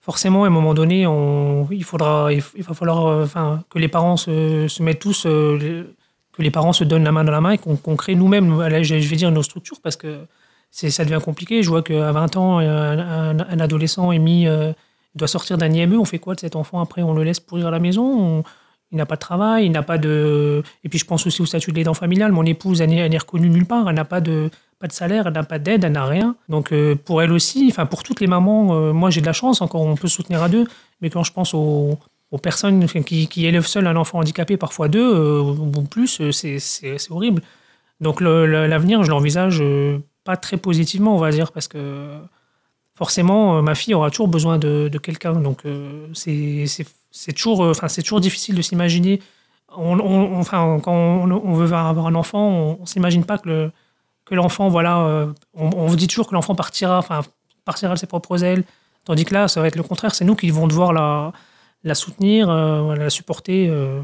[0.00, 3.28] forcément, à un moment donné, on, il, faudra, il, va falloir
[3.68, 5.26] que les parents se, mettent tous,
[6.36, 8.94] que les parents se donnent la main dans la main et qu'on crée nous-mêmes, je
[8.94, 10.20] vais dire, nos structures, parce que
[10.70, 11.62] ça devient compliqué.
[11.62, 14.72] Je vois qu'à 20 ans, un, un- adolescent est euh,
[15.14, 15.98] doit sortir d'un IME.
[15.98, 17.02] On fait quoi de cet enfant après?
[17.02, 18.04] On le laisse pourrir à la maison?
[18.04, 18.42] On-
[18.92, 20.62] Il n'a pas de travail, il n'a pas de.
[20.84, 22.30] Et puis je pense aussi au statut de l'aidant familial.
[22.32, 23.88] Mon épouse, elle elle n'est reconnue nulle part.
[23.88, 26.36] Elle n'a pas de, pas de salaire, elle n'a pas d'aide, elle n'a rien.
[26.48, 29.32] Donc euh, pour elle aussi, enfin pour toutes les mamans, euh, moi j'ai de la
[29.32, 30.66] chance, encore on peut soutenir à deux.
[31.00, 31.98] Mais quand je pense aux,
[32.30, 37.10] aux personnes qui, élèvent seules un enfant handicapé, parfois deux euh, ou plus, euh, c'est
[37.10, 37.42] horrible.
[38.00, 42.08] Donc le- le- l'avenir, je l'envisage euh, pas très positivement, on va dire, parce que
[42.94, 45.34] forcément, ma fille aura toujours besoin de, quelqu'un.
[45.34, 45.62] Donc
[46.14, 46.64] c'est
[47.34, 47.72] toujours,
[48.04, 49.22] toujours difficile de s'imaginer.
[49.68, 53.72] Enfin, quand on, veut avoir un enfant, on, on s'imagine pas que le
[54.30, 57.20] l'enfant, voilà, on, on vous dit toujours que l'enfant partira, enfin,
[57.64, 58.64] partira de ses propres ailes,
[59.04, 60.14] tandis que là, ça va être le contraire.
[60.14, 61.32] C'est nous qui vont devoir la,
[61.86, 64.00] la soutenir, euh, la supporter euh,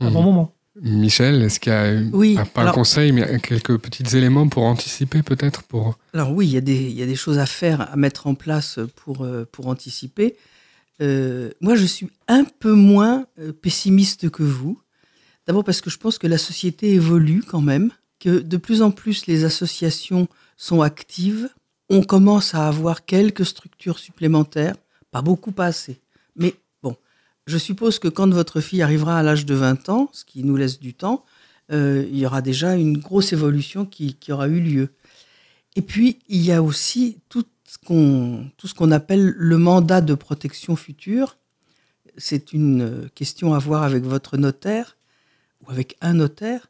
[0.00, 0.24] à un bon Mhm.
[0.26, 0.52] moment.
[0.80, 4.64] Michel, est-ce qu'il y a Oui, pas alors- un conseil, mais quelques petits éléments pour
[4.64, 5.98] anticiper peut-être pour...
[6.12, 8.26] Alors oui, il y, a des, il y a des choses à faire, à mettre
[8.26, 10.36] en place pour, euh, pour anticiper.
[11.00, 13.26] Euh, moi, je suis un peu moins
[13.62, 14.80] pessimiste que vous.
[15.46, 18.90] D'abord parce que je pense que la société évolue quand même, que de plus en
[18.90, 21.48] plus les associations sont actives.
[21.90, 24.74] On commence à avoir quelques structures supplémentaires,
[25.12, 26.00] pas beaucoup, pas assez.
[27.46, 30.56] Je suppose que quand votre fille arrivera à l'âge de 20 ans, ce qui nous
[30.56, 31.24] laisse du temps,
[31.72, 34.88] euh, il y aura déjà une grosse évolution qui, qui aura eu lieu.
[35.76, 40.00] Et puis, il y a aussi tout ce qu'on tout ce qu'on appelle le mandat
[40.00, 41.36] de protection future.
[42.16, 44.96] C'est une euh, question à voir avec votre notaire
[45.62, 46.68] ou avec un notaire.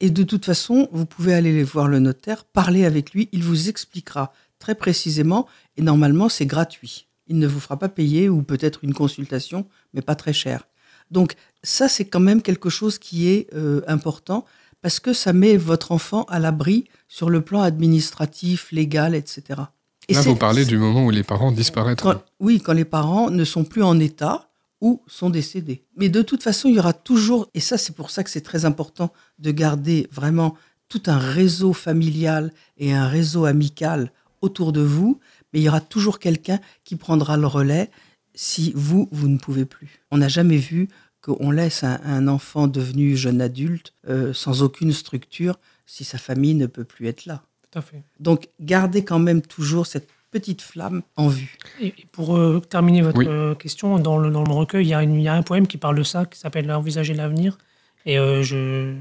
[0.00, 3.68] Et de toute façon, vous pouvez aller voir le notaire, parler avec lui, il vous
[3.68, 7.06] expliquera très précisément, et normalement c'est gratuit.
[7.28, 10.66] Il ne vous fera pas payer ou peut-être une consultation, mais pas très cher.
[11.10, 14.44] Donc ça, c'est quand même quelque chose qui est euh, important
[14.82, 19.62] parce que ça met votre enfant à l'abri sur le plan administratif, légal, etc.
[20.08, 22.12] Et Là, vous parlez du moment où les parents disparaîtront.
[22.12, 24.50] quand- oui, quand les parents ne sont plus en état
[24.82, 25.84] ou sont décédés.
[25.96, 28.42] Mais de toute façon, il y aura toujours, et ça c'est pour ça que c'est
[28.42, 30.56] très important de garder vraiment
[30.90, 35.20] tout un réseau familial et un réseau amical autour de vous,
[35.54, 37.90] mais il y aura toujours quelqu'un qui prendra le relais
[38.34, 40.00] si vous, vous ne pouvez plus.
[40.10, 40.88] On n'a jamais vu
[41.22, 46.54] qu'on laisse un, un enfant devenu jeune adulte euh, sans aucune structure si sa famille
[46.54, 47.42] ne peut plus être là.
[47.70, 48.02] Tout à fait.
[48.20, 51.56] Donc gardez quand même toujours cette petite flamme en vue.
[51.80, 53.26] Et pour euh, terminer votre Oui.
[53.28, 55.42] euh, question, dans le, dans le recueil, il y, a une- il y a un
[55.42, 57.56] poème qui parle de ça, qui s'appelle Envisager l'avenir.
[58.04, 58.94] Et euh, je-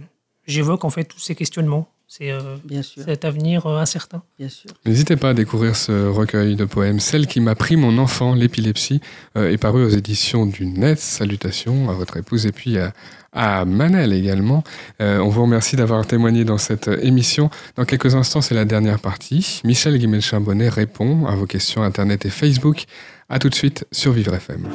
[0.46, 1.90] j'évoque en fait tous ces questionnements.
[2.16, 4.22] C'est euh, Bien sûr, cet avenir euh, incertain.
[4.38, 4.70] bien sûr.
[4.86, 7.00] N'hésitez pas à découvrir ce recueil de poèmes.
[7.00, 9.02] Celle qui m'a pris mon enfant, l'épilepsie,
[9.36, 11.00] euh, est paru aux éditions du Net.
[11.00, 12.94] Salutations à votre épouse et puis à,
[13.32, 14.64] à Manel également.
[15.02, 17.50] Euh, on vous remercie d'avoir témoigné dans cette émission.
[17.78, 19.62] Dans quelques instants, c'est la dernière partie.
[19.64, 22.84] Michel Guimel-Chambonnet répond à vos questions Internet et Facebook.
[23.28, 24.68] À tout de suite sur Vivre FM.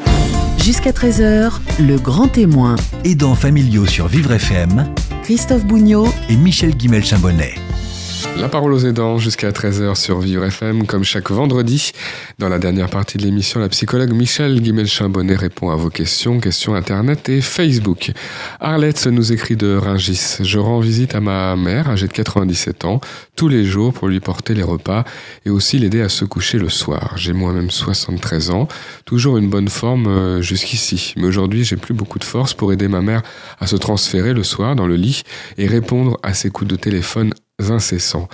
[0.64, 2.74] Jusqu'à 13h, le grand témoin.
[3.05, 4.92] Aidants familiaux sur Vivre FM
[5.29, 7.68] Christophe Bougnot et Michel Guimel-Chambonnet.
[8.39, 11.93] La parole aux aidants jusqu'à 13h sur Vivre FM, comme chaque vendredi.
[12.39, 16.75] Dans la dernière partie de l'émission, la psychologue Michel Guimel-Chambonnet répond à vos questions, questions
[16.75, 18.13] Internet et Facebook.
[18.61, 20.39] Arlette nous écrit de Ringis.
[20.41, 23.01] Je rends visite à ma mère, âgée de 97 ans,
[23.37, 25.05] tous les jours pour lui porter les repas
[25.45, 27.15] et aussi l'aider à se coucher le soir.
[27.17, 28.69] J'ai moi-même 73 ans,
[29.05, 31.15] toujours une bonne forme euh, jusqu'ici.
[31.17, 33.23] Mais aujourd'hui, j'ai plus beaucoup de force pour aider ma mère
[33.59, 35.23] à se transférer le soir dans le lit
[35.57, 38.29] et répondre à ses coups de téléphone incessants.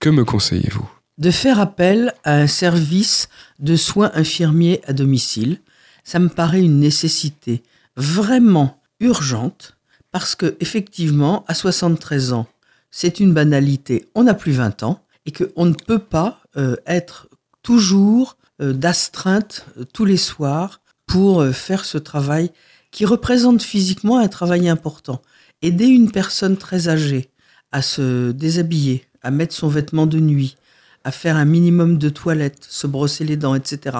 [0.00, 0.88] Que me conseillez-vous?
[1.18, 5.60] De faire appel à un service de soins infirmiers à domicile,
[6.04, 7.62] ça me paraît une nécessité
[7.96, 9.76] vraiment urgente
[10.12, 12.46] parce que effectivement, à 73 ans,
[12.90, 14.08] c'est une banalité.
[14.14, 17.28] On n'a plus 20 ans et qu'on ne peut pas euh, être
[17.62, 22.50] toujours euh, d'astreinte euh, tous les soirs pour faire ce travail
[22.90, 25.22] qui représente physiquement un travail important.
[25.62, 27.30] Aider une personne très âgée
[27.72, 30.56] à se déshabiller, à mettre son vêtement de nuit,
[31.04, 33.98] à faire un minimum de toilette, se brosser les dents, etc.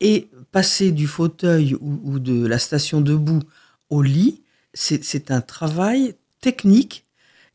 [0.00, 3.40] Et passer du fauteuil ou, de la station debout
[3.90, 7.04] au lit, c'est un travail technique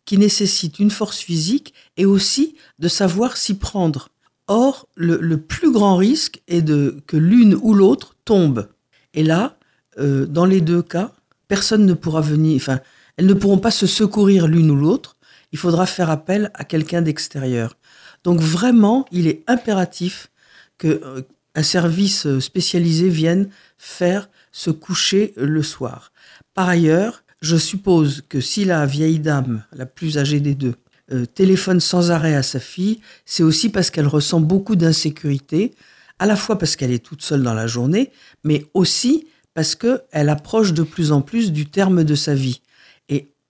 [0.06, 4.10] qui nécessite une force physique et aussi de savoir s'y prendre.
[4.48, 8.70] Or, le, le plus grand risque est de, que l'une ou l'autre tombe.
[9.16, 9.58] Et là,
[9.98, 11.14] euh, dans les deux cas,
[11.48, 12.80] personne ne pourra venir, enfin,
[13.18, 15.15] elles ne pourront pas se secourir l'une ou l'autre.
[15.56, 17.78] Il faudra faire appel à quelqu'un d'extérieur.
[18.26, 20.30] Donc vraiment, il est impératif
[20.78, 21.22] que euh,
[21.56, 26.12] un service euh, spécialisé vienne faire se coucher le soir.
[26.56, 30.76] Par ailleurs, je suppose que si la vieille dame, la plus âgée des deux,
[31.14, 35.74] euh, téléphone sans arrêt à sa fille, c'est aussi parce qu'elle ressent beaucoup d'insécurité,
[36.20, 38.12] à la fois parce qu'elle est toute seule dans la journée,
[38.44, 42.60] mais aussi parce qu'elle approche de plus en plus du terme de sa vie.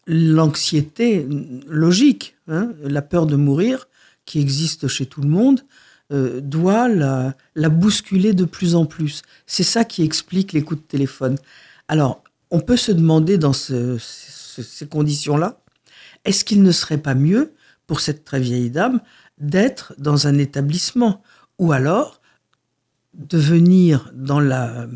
[0.07, 1.27] L'anxiété
[1.67, 3.87] logique, hein, la peur de mourir,
[4.25, 5.61] qui existe chez tout le monde,
[6.11, 7.35] euh, doit la,
[7.69, 9.23] bousculer de plus en plus.
[9.47, 11.37] C'est ça qui explique les coups de téléphone.
[11.87, 15.59] Alors, on peut se demander dans ce- ce- ces conditions-là,
[16.23, 17.53] est-ce qu'il ne serait pas mieux
[17.87, 18.99] pour cette très vieille dame
[19.39, 21.23] d'être dans un établissement
[21.57, 22.21] ou alors
[23.15, 24.87] de venir dans la,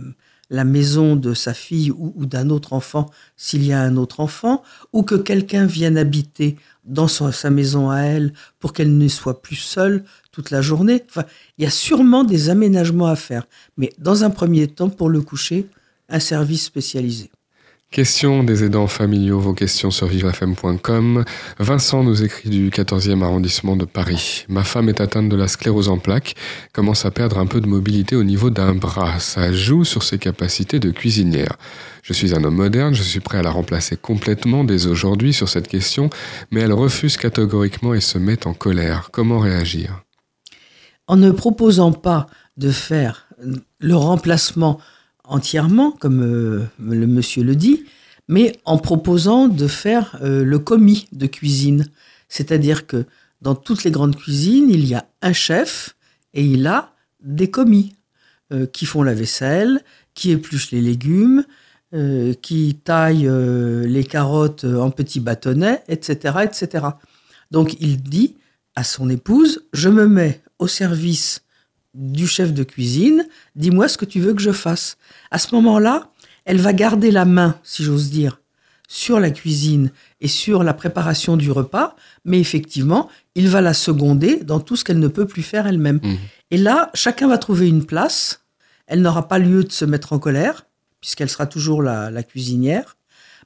[0.50, 4.64] la maison de sa fille ou, d'un autre enfant s'il y a un autre enfant,
[4.94, 9.56] ou que quelqu'un vienne habiter dans sa maison à elle pour qu'elle ne soit plus
[9.56, 11.04] seule toute la journée.
[11.10, 11.26] Enfin,
[11.58, 15.22] il y a sûrement des aménagements à faire, mais dans un premier temps, pour le
[15.22, 15.68] coucher,
[16.10, 17.30] un service spécialisé.
[17.92, 21.26] Question des aidants familiaux, vos questions sur vivrefm.com.
[21.58, 24.46] Vincent nous écrit du 14e arrondissement de Paris.
[24.48, 26.36] Ma femme est atteinte de la sclérose en plaques,
[26.72, 29.20] commence à perdre un peu de mobilité au niveau d'un bras.
[29.20, 31.58] Ça joue sur ses capacités de cuisinière.
[32.04, 35.50] Je suis un homme moderne, je suis prêt à la remplacer complètement dès aujourd'hui sur
[35.50, 36.12] cette question,
[36.52, 39.10] mais elle refuse catégoriquement et se met en colère.
[39.12, 40.04] Comment réagir?
[41.08, 43.30] En ne proposant pas de faire
[43.80, 44.80] le remplacement
[45.30, 47.86] entièrement, comme euh, le monsieur le dit,
[48.28, 51.88] mais en proposant de faire euh, le commis de cuisine.
[52.30, 53.06] C'est-à-dire que
[53.42, 55.96] dans toutes les grandes cuisines, il y a un chef
[56.34, 57.96] et il a des commis
[58.54, 59.82] euh, qui font la vaisselle,
[60.14, 61.44] qui épluchent les légumes,
[62.44, 66.86] qui taille euh, les carottes en petits bâtonnets, etc., etc.
[67.50, 68.36] Donc il dit
[68.76, 71.42] à son épouse, je me mets au service
[71.94, 74.98] du chef de cuisine, dis-moi ce que tu veux que je fasse.
[75.32, 76.12] À ce moment-là,
[76.46, 78.42] elle va garder la main, si j'ose dire,
[78.88, 84.38] sur la cuisine et sur la préparation du repas, mais effectivement, il va la seconder
[84.38, 86.00] dans tout ce qu'elle ne peut plus faire elle-même.
[86.02, 86.18] Mhm.
[86.52, 88.42] Et là, chacun va trouver une place.
[88.88, 90.66] Elle n'aura pas lieu de se mettre en colère,
[91.02, 92.98] puisqu'elle sera toujours la, la cuisinière,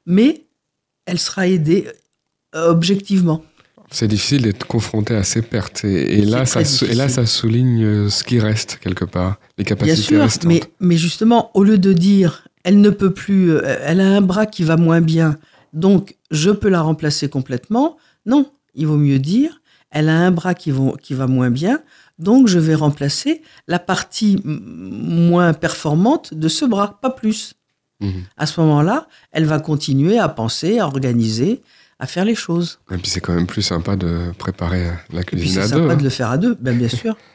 [0.05, 0.45] mais
[1.05, 1.87] elle sera aidée
[2.55, 3.43] euh, objectivement.
[3.93, 5.85] C'est difficile d'être confronté à ces pertes.
[5.85, 9.37] Et, là, ça, très sou- et là, ça souligne euh, ce qui reste quelque part,
[9.57, 10.45] les Bien capacités sûr, restantes.
[10.45, 14.21] mais, mais justement, au lieu de dire elle ne peut plus, euh, elle a un
[14.21, 15.37] bras qui va moins bien,
[15.73, 20.55] donc je peux la remplacer complètement, non, il vaut mieux dire elle a un bras
[20.55, 21.79] qui, va- qui va moins bien,
[22.17, 27.53] donc je vais remplacer la partie moins performante de ce bras, pas plus.
[27.99, 28.23] Mhm.
[28.37, 31.61] À ce moment-là, elle va continuer à penser, à organiser,
[32.03, 32.79] à faire les choses.
[32.91, 35.81] Et puis c'est quand même plus sympa de préparer la cuisine c'est à deux.
[35.81, 35.95] sympa hein.
[35.95, 37.15] de le faire à deux, ben, bien sûr.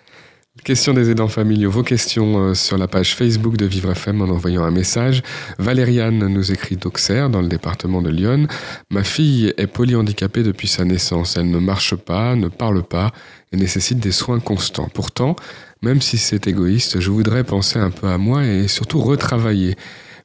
[0.64, 1.70] Question des aidants familiaux.
[1.70, 5.22] Vos questions euh, sur la page Facebook de Vivre FM en envoyant un message.
[5.58, 8.46] Valériane nous écrit d'Auxerre, dans le département de Lyon.
[8.90, 11.36] Ma fille est polyhandicapée depuis sa naissance.
[11.36, 13.12] Elle ne marche pas, ne parle pas
[13.52, 14.90] et nécessite des soins constants.
[14.92, 15.36] Pourtant,
[15.80, 19.76] même si c'est égoïste, je voudrais penser un peu à moi et surtout retravailler.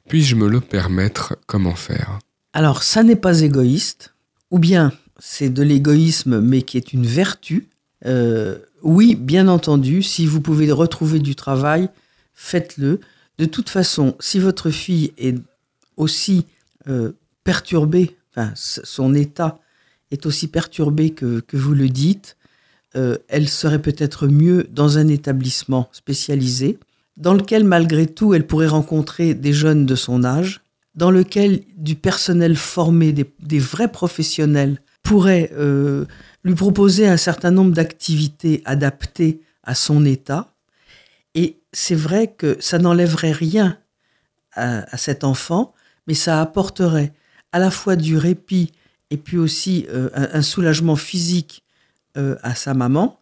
[0.08, 1.36] Puis-je me le permettre?
[1.46, 2.18] Comment faire?
[2.52, 4.13] Alors, ça n'est pas égoïste,
[4.54, 7.66] ou bien c'est de l'égoïsme, mais qui est une vertu.
[8.06, 11.88] Euh, oui, bien entendu, si vous pouvez retrouver du travail,
[12.34, 13.00] faites-le.
[13.38, 15.34] De toute façon, si votre fille est
[15.96, 16.46] aussi
[16.86, 17.10] euh,
[17.42, 19.58] perturbée, enfin, son état
[20.12, 22.36] est aussi perturbé que, que vous le dites,
[22.94, 26.78] euh, elle serait peut-être mieux dans un établissement spécialisé,
[27.16, 30.60] dans lequel, malgré tout, elle pourrait rencontrer des jeunes de son âge,
[30.94, 36.06] dans lequel du personnel formé, des, des vrais professionnels, pourrait euh,
[36.44, 40.54] lui proposer un certain nombre d'activités adaptées à son état.
[41.34, 43.78] Et c'est vrai que ça n'enlèverait rien
[44.52, 45.74] à, à cet enfant,
[46.06, 47.12] mais ça apporterait
[47.52, 48.72] à la fois du répit
[49.10, 51.64] et puis aussi euh, un, un soulagement physique
[52.16, 53.20] euh, à sa maman.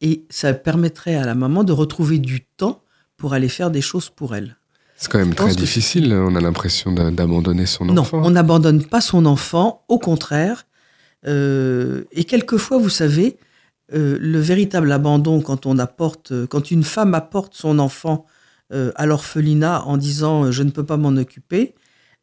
[0.00, 2.82] Et ça permettrait à la maman de retrouver du temps
[3.16, 4.56] pour aller faire des choses pour elle.
[5.00, 6.12] C'est quand même très que difficile.
[6.12, 8.20] On a l'impression d'a- d'abandonner son Non, enfant.
[8.22, 10.66] on n'abandonne pas son enfant, au contraire.
[11.26, 13.38] Euh, et quelquefois, vous savez,
[13.94, 18.26] euh, le véritable abandon quand on apporte, euh, quand une femme apporte son enfant
[18.72, 21.74] euh, à l'orphelinat en disant je ne peux pas m'en occuper,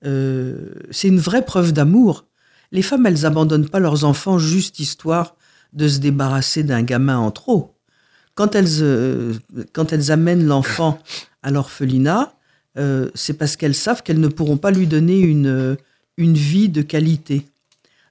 [0.04, 2.26] c'est une vraie preuve d'amour.
[2.72, 5.36] Les femmes, elles abandonnent pas leurs enfants juste histoire
[5.74, 7.76] de se débarrasser d'un gamin en trop.
[8.36, 9.40] Quand elles,
[9.74, 11.00] quand elles amènent l'enfant
[11.42, 12.34] à l'orphelinat,
[12.78, 15.76] euh, c'est parce qu'elles savent qu'elles ne pourront pas lui donner une, euh,
[16.18, 17.46] une vie de qualité.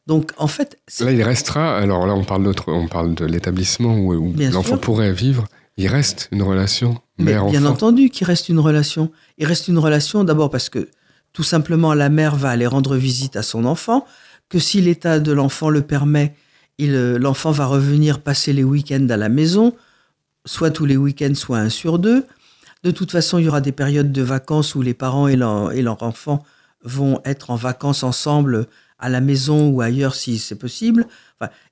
[0.06, 1.76] Donc, en fait, Là, il restera.
[1.76, 5.46] Alors là, on parle d'autre, on parle de l'établissement où, où l'enfant pourrait vivre.
[5.76, 7.66] Il reste une relation Mais bien mère-enfant.
[7.66, 9.10] entendu qu'il reste une relation.
[9.38, 10.88] Il reste une relation d'abord parce que
[11.32, 14.06] tout simplement la mère va aller rendre visite à son enfant,
[14.48, 16.34] que si l'état de l'enfant le permet,
[16.80, 19.74] euh, l'enfant va revenir passer les week-ends à la maison,
[20.46, 22.24] soit tous les week-ends, soit un sur deux.
[22.82, 25.72] De toute façon, il y aura des périodes de vacances où les parents et leur,
[25.72, 26.44] et leur enfant
[26.84, 28.66] vont être en vacances ensemble
[28.98, 31.06] à la maison ou ailleurs si c'est possible.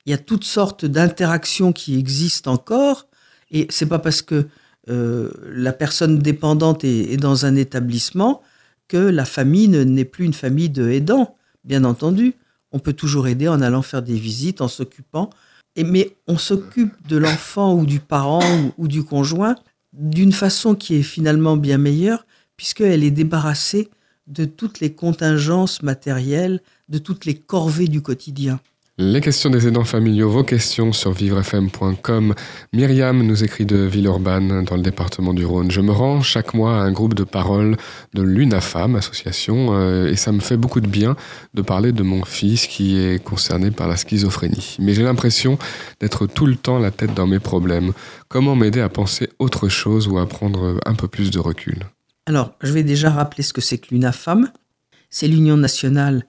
[0.05, 3.07] Il y a toutes sortes d'interactions qui existent encore.
[3.51, 4.47] Et c'est pas parce que
[4.89, 8.41] euh, la personne dépendante est, dans un établissement
[8.87, 11.35] que la famille ne- n'est plus une famille de aidants.
[11.63, 12.35] Bien entendu,
[12.71, 15.29] on peut toujours aider en allant faire des visites, en s'occupant.
[15.77, 18.43] Mais on s'occupe de l'enfant ou du parent
[18.77, 19.55] ou du conjoint
[19.97, 22.25] d'une façon qui est finalement bien meilleure,
[22.57, 23.89] puisqu'elle est débarrassée
[24.27, 28.59] de toutes les contingences matérielles, de toutes les corvées du quotidien.
[28.97, 32.33] Les questions des aidants familiaux, vos questions sur vivrefm.com.
[32.71, 35.69] Myriam nous écrit de Villeurbanne, dans le département du Rhône.
[35.69, 37.75] Je me rends chaque mois à un groupe de parole
[38.13, 41.17] de l'UNAFAM, association, euh, et ça me fait beaucoup de bien
[41.53, 44.77] de parler de mon fils qui est concerné par la schizophrénie.
[44.79, 45.59] Mais j'ai l'impression
[45.99, 47.91] d'être tout le temps la tête dans mes problèmes.
[48.29, 51.79] Comment m'aider à penser autre chose ou à prendre un peu plus de recul?
[52.27, 54.49] Alors, je vais déjà rappeler ce que c'est que l'UNAFAM.
[55.09, 56.25] C'est l'Union nationale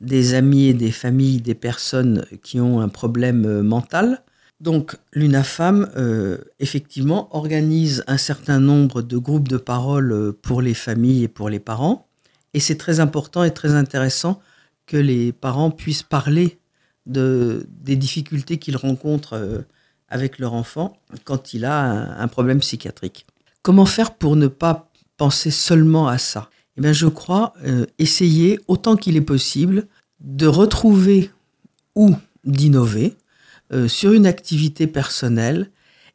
[0.00, 4.22] des amis et des familles des personnes qui ont un problème euh, mental.
[4.60, 10.74] Donc, l'UNAFAM, euh, effectivement, organise un certain nombre de groupes de parole euh, pour les
[10.74, 12.08] familles et pour les parents.
[12.54, 14.40] Et c'est très important et très intéressant
[14.86, 16.58] que les parents puissent parler
[17.06, 19.64] de, des difficultés qu'ils rencontrent
[20.08, 23.26] avec leur enfant quand il a un problème psychiatrique.
[23.62, 26.48] Comment faire pour ne pas penser seulement à ça?
[26.76, 29.86] Eh bien, je crois euh, essayer autant qu'il est possible
[30.20, 31.30] de retrouver
[31.94, 32.14] ou
[32.44, 33.16] d'innover
[33.72, 35.70] euh, sur une activité personnelle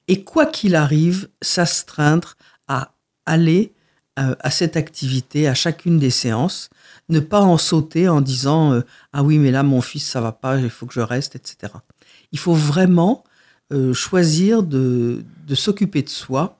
[0.07, 2.35] et quoi qu'il arrive, s'astreindre
[2.67, 2.93] à
[3.25, 3.73] aller
[4.19, 6.69] euh, à cette activité, à chacune des séances,
[7.07, 8.81] ne pas en sauter en disant euh,
[9.13, 11.73] ah oui mais là mon fils ça va pas, il faut que je reste, etc.
[12.33, 13.23] Il faut vraiment
[13.71, 16.58] euh, choisir de, de s'occuper de soi,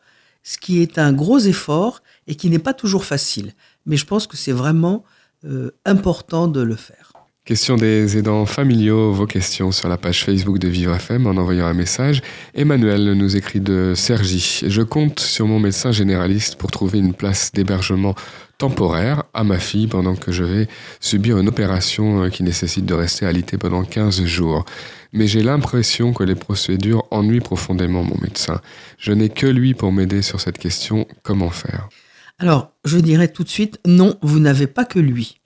[0.50, 3.54] ce qui est un gros effort et qui n'est pas toujours facile.
[3.86, 5.04] Mais je pense que c'est vraiment
[5.46, 7.14] euh, important de le faire.
[7.50, 11.66] Question des aidants familiaux, vos questions sur la page Facebook de Vivre FM en envoyant
[11.66, 12.22] un message.
[12.54, 14.62] Emmanuel nous écrit de Sergi.
[14.68, 18.14] Je compte sur mon médecin généraliste pour trouver une place d'hébergement
[18.60, 20.68] temporaire à ma fille pendant que je vais
[21.00, 24.64] subir une opération euh, qui nécessite de rester alité pendant 15 jours.
[25.12, 28.62] Mais j'ai l'impression que les procédures ennuient profondément mon médecin.
[29.00, 31.08] Je n'ai que lui pour m'aider sur cette question.
[31.24, 31.90] Comment faire?
[32.38, 35.39] Alors, je dirais tout de suite, non, vous n'avez pas que lui.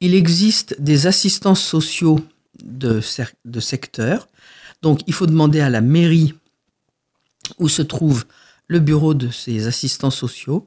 [0.00, 2.20] Il existe des assistants sociaux
[2.62, 3.00] de,
[3.44, 4.28] de secteur.
[4.82, 6.34] Donc, il faut demander à la mairie
[7.58, 8.24] où se trouve
[8.68, 10.66] le bureau de ces assistants sociaux.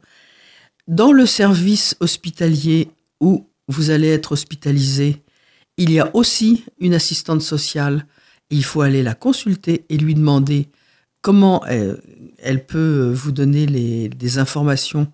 [0.87, 5.21] Dans le service hospitalier où vous allez être hospitalisé,
[5.77, 8.05] il y a aussi une assistante sociale.
[8.49, 10.69] Il faut aller la consulter et lui demander
[11.21, 12.01] comment elle,
[12.39, 15.11] elle peut vous donner des informations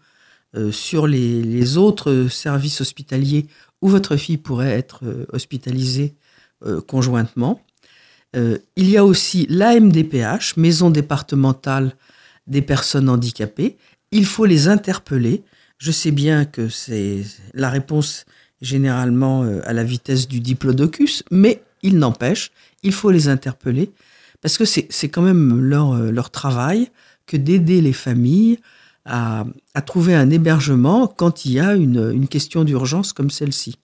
[0.55, 3.47] euh, sur les autres services hospitaliers
[3.81, 6.15] où votre fille pourrait être euh, hospitalisée
[6.65, 7.61] euh, conjointement.
[8.35, 11.95] Euh, il y a aussi l'AMDPH, Maison départementale
[12.47, 13.77] des personnes handicapées.
[14.11, 15.43] Il faut les interpeller.
[15.77, 17.23] Je sais bien que c'est
[17.53, 18.25] la réponse
[18.61, 22.51] généralement à la vitesse du diplodocus, mais il n'empêche,
[22.83, 23.91] il faut les interpeller
[24.41, 26.89] parce que c'est quand même leur, leur travail
[27.25, 28.59] que d'aider les familles
[29.05, 33.75] à, à trouver un hébergement quand il y a une, une question d'urgence comme celle-ci.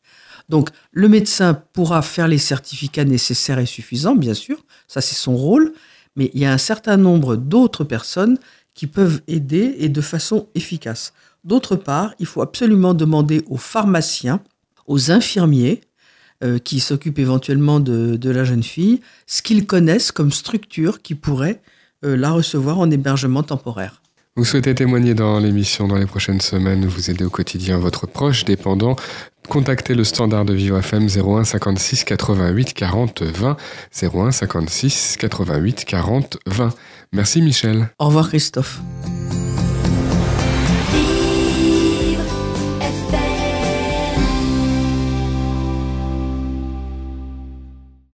[0.49, 5.35] Donc, le médecin pourra faire les certificats nécessaires et suffisants, bien sûr, ça c'est son
[5.35, 5.73] rôle,
[6.15, 8.37] mais il y a un certain nombre d'autres personnes
[8.73, 11.13] qui peuvent aider et de façon efficace.
[11.43, 14.41] D'autre part, il faut absolument demander aux pharmaciens,
[14.87, 15.81] aux infirmiers,
[16.43, 21.15] euh, qui s'occupent éventuellement de, de la jeune fille, ce qu'ils connaissent comme structure qui
[21.15, 21.61] pourrait
[22.03, 24.00] euh, la recevoir en hébergement temporaire.
[24.37, 28.45] Vous souhaitez témoigner dans l'émission dans les prochaines semaines, vous aider au quotidien votre proche
[28.45, 28.95] dépendant
[29.49, 33.57] Contactez le standard de Vivre FM 01 56 88 40 20
[34.01, 36.69] 01 56 88 40 20.
[37.11, 37.89] Merci Michel.
[37.99, 38.79] Au revoir Christophe.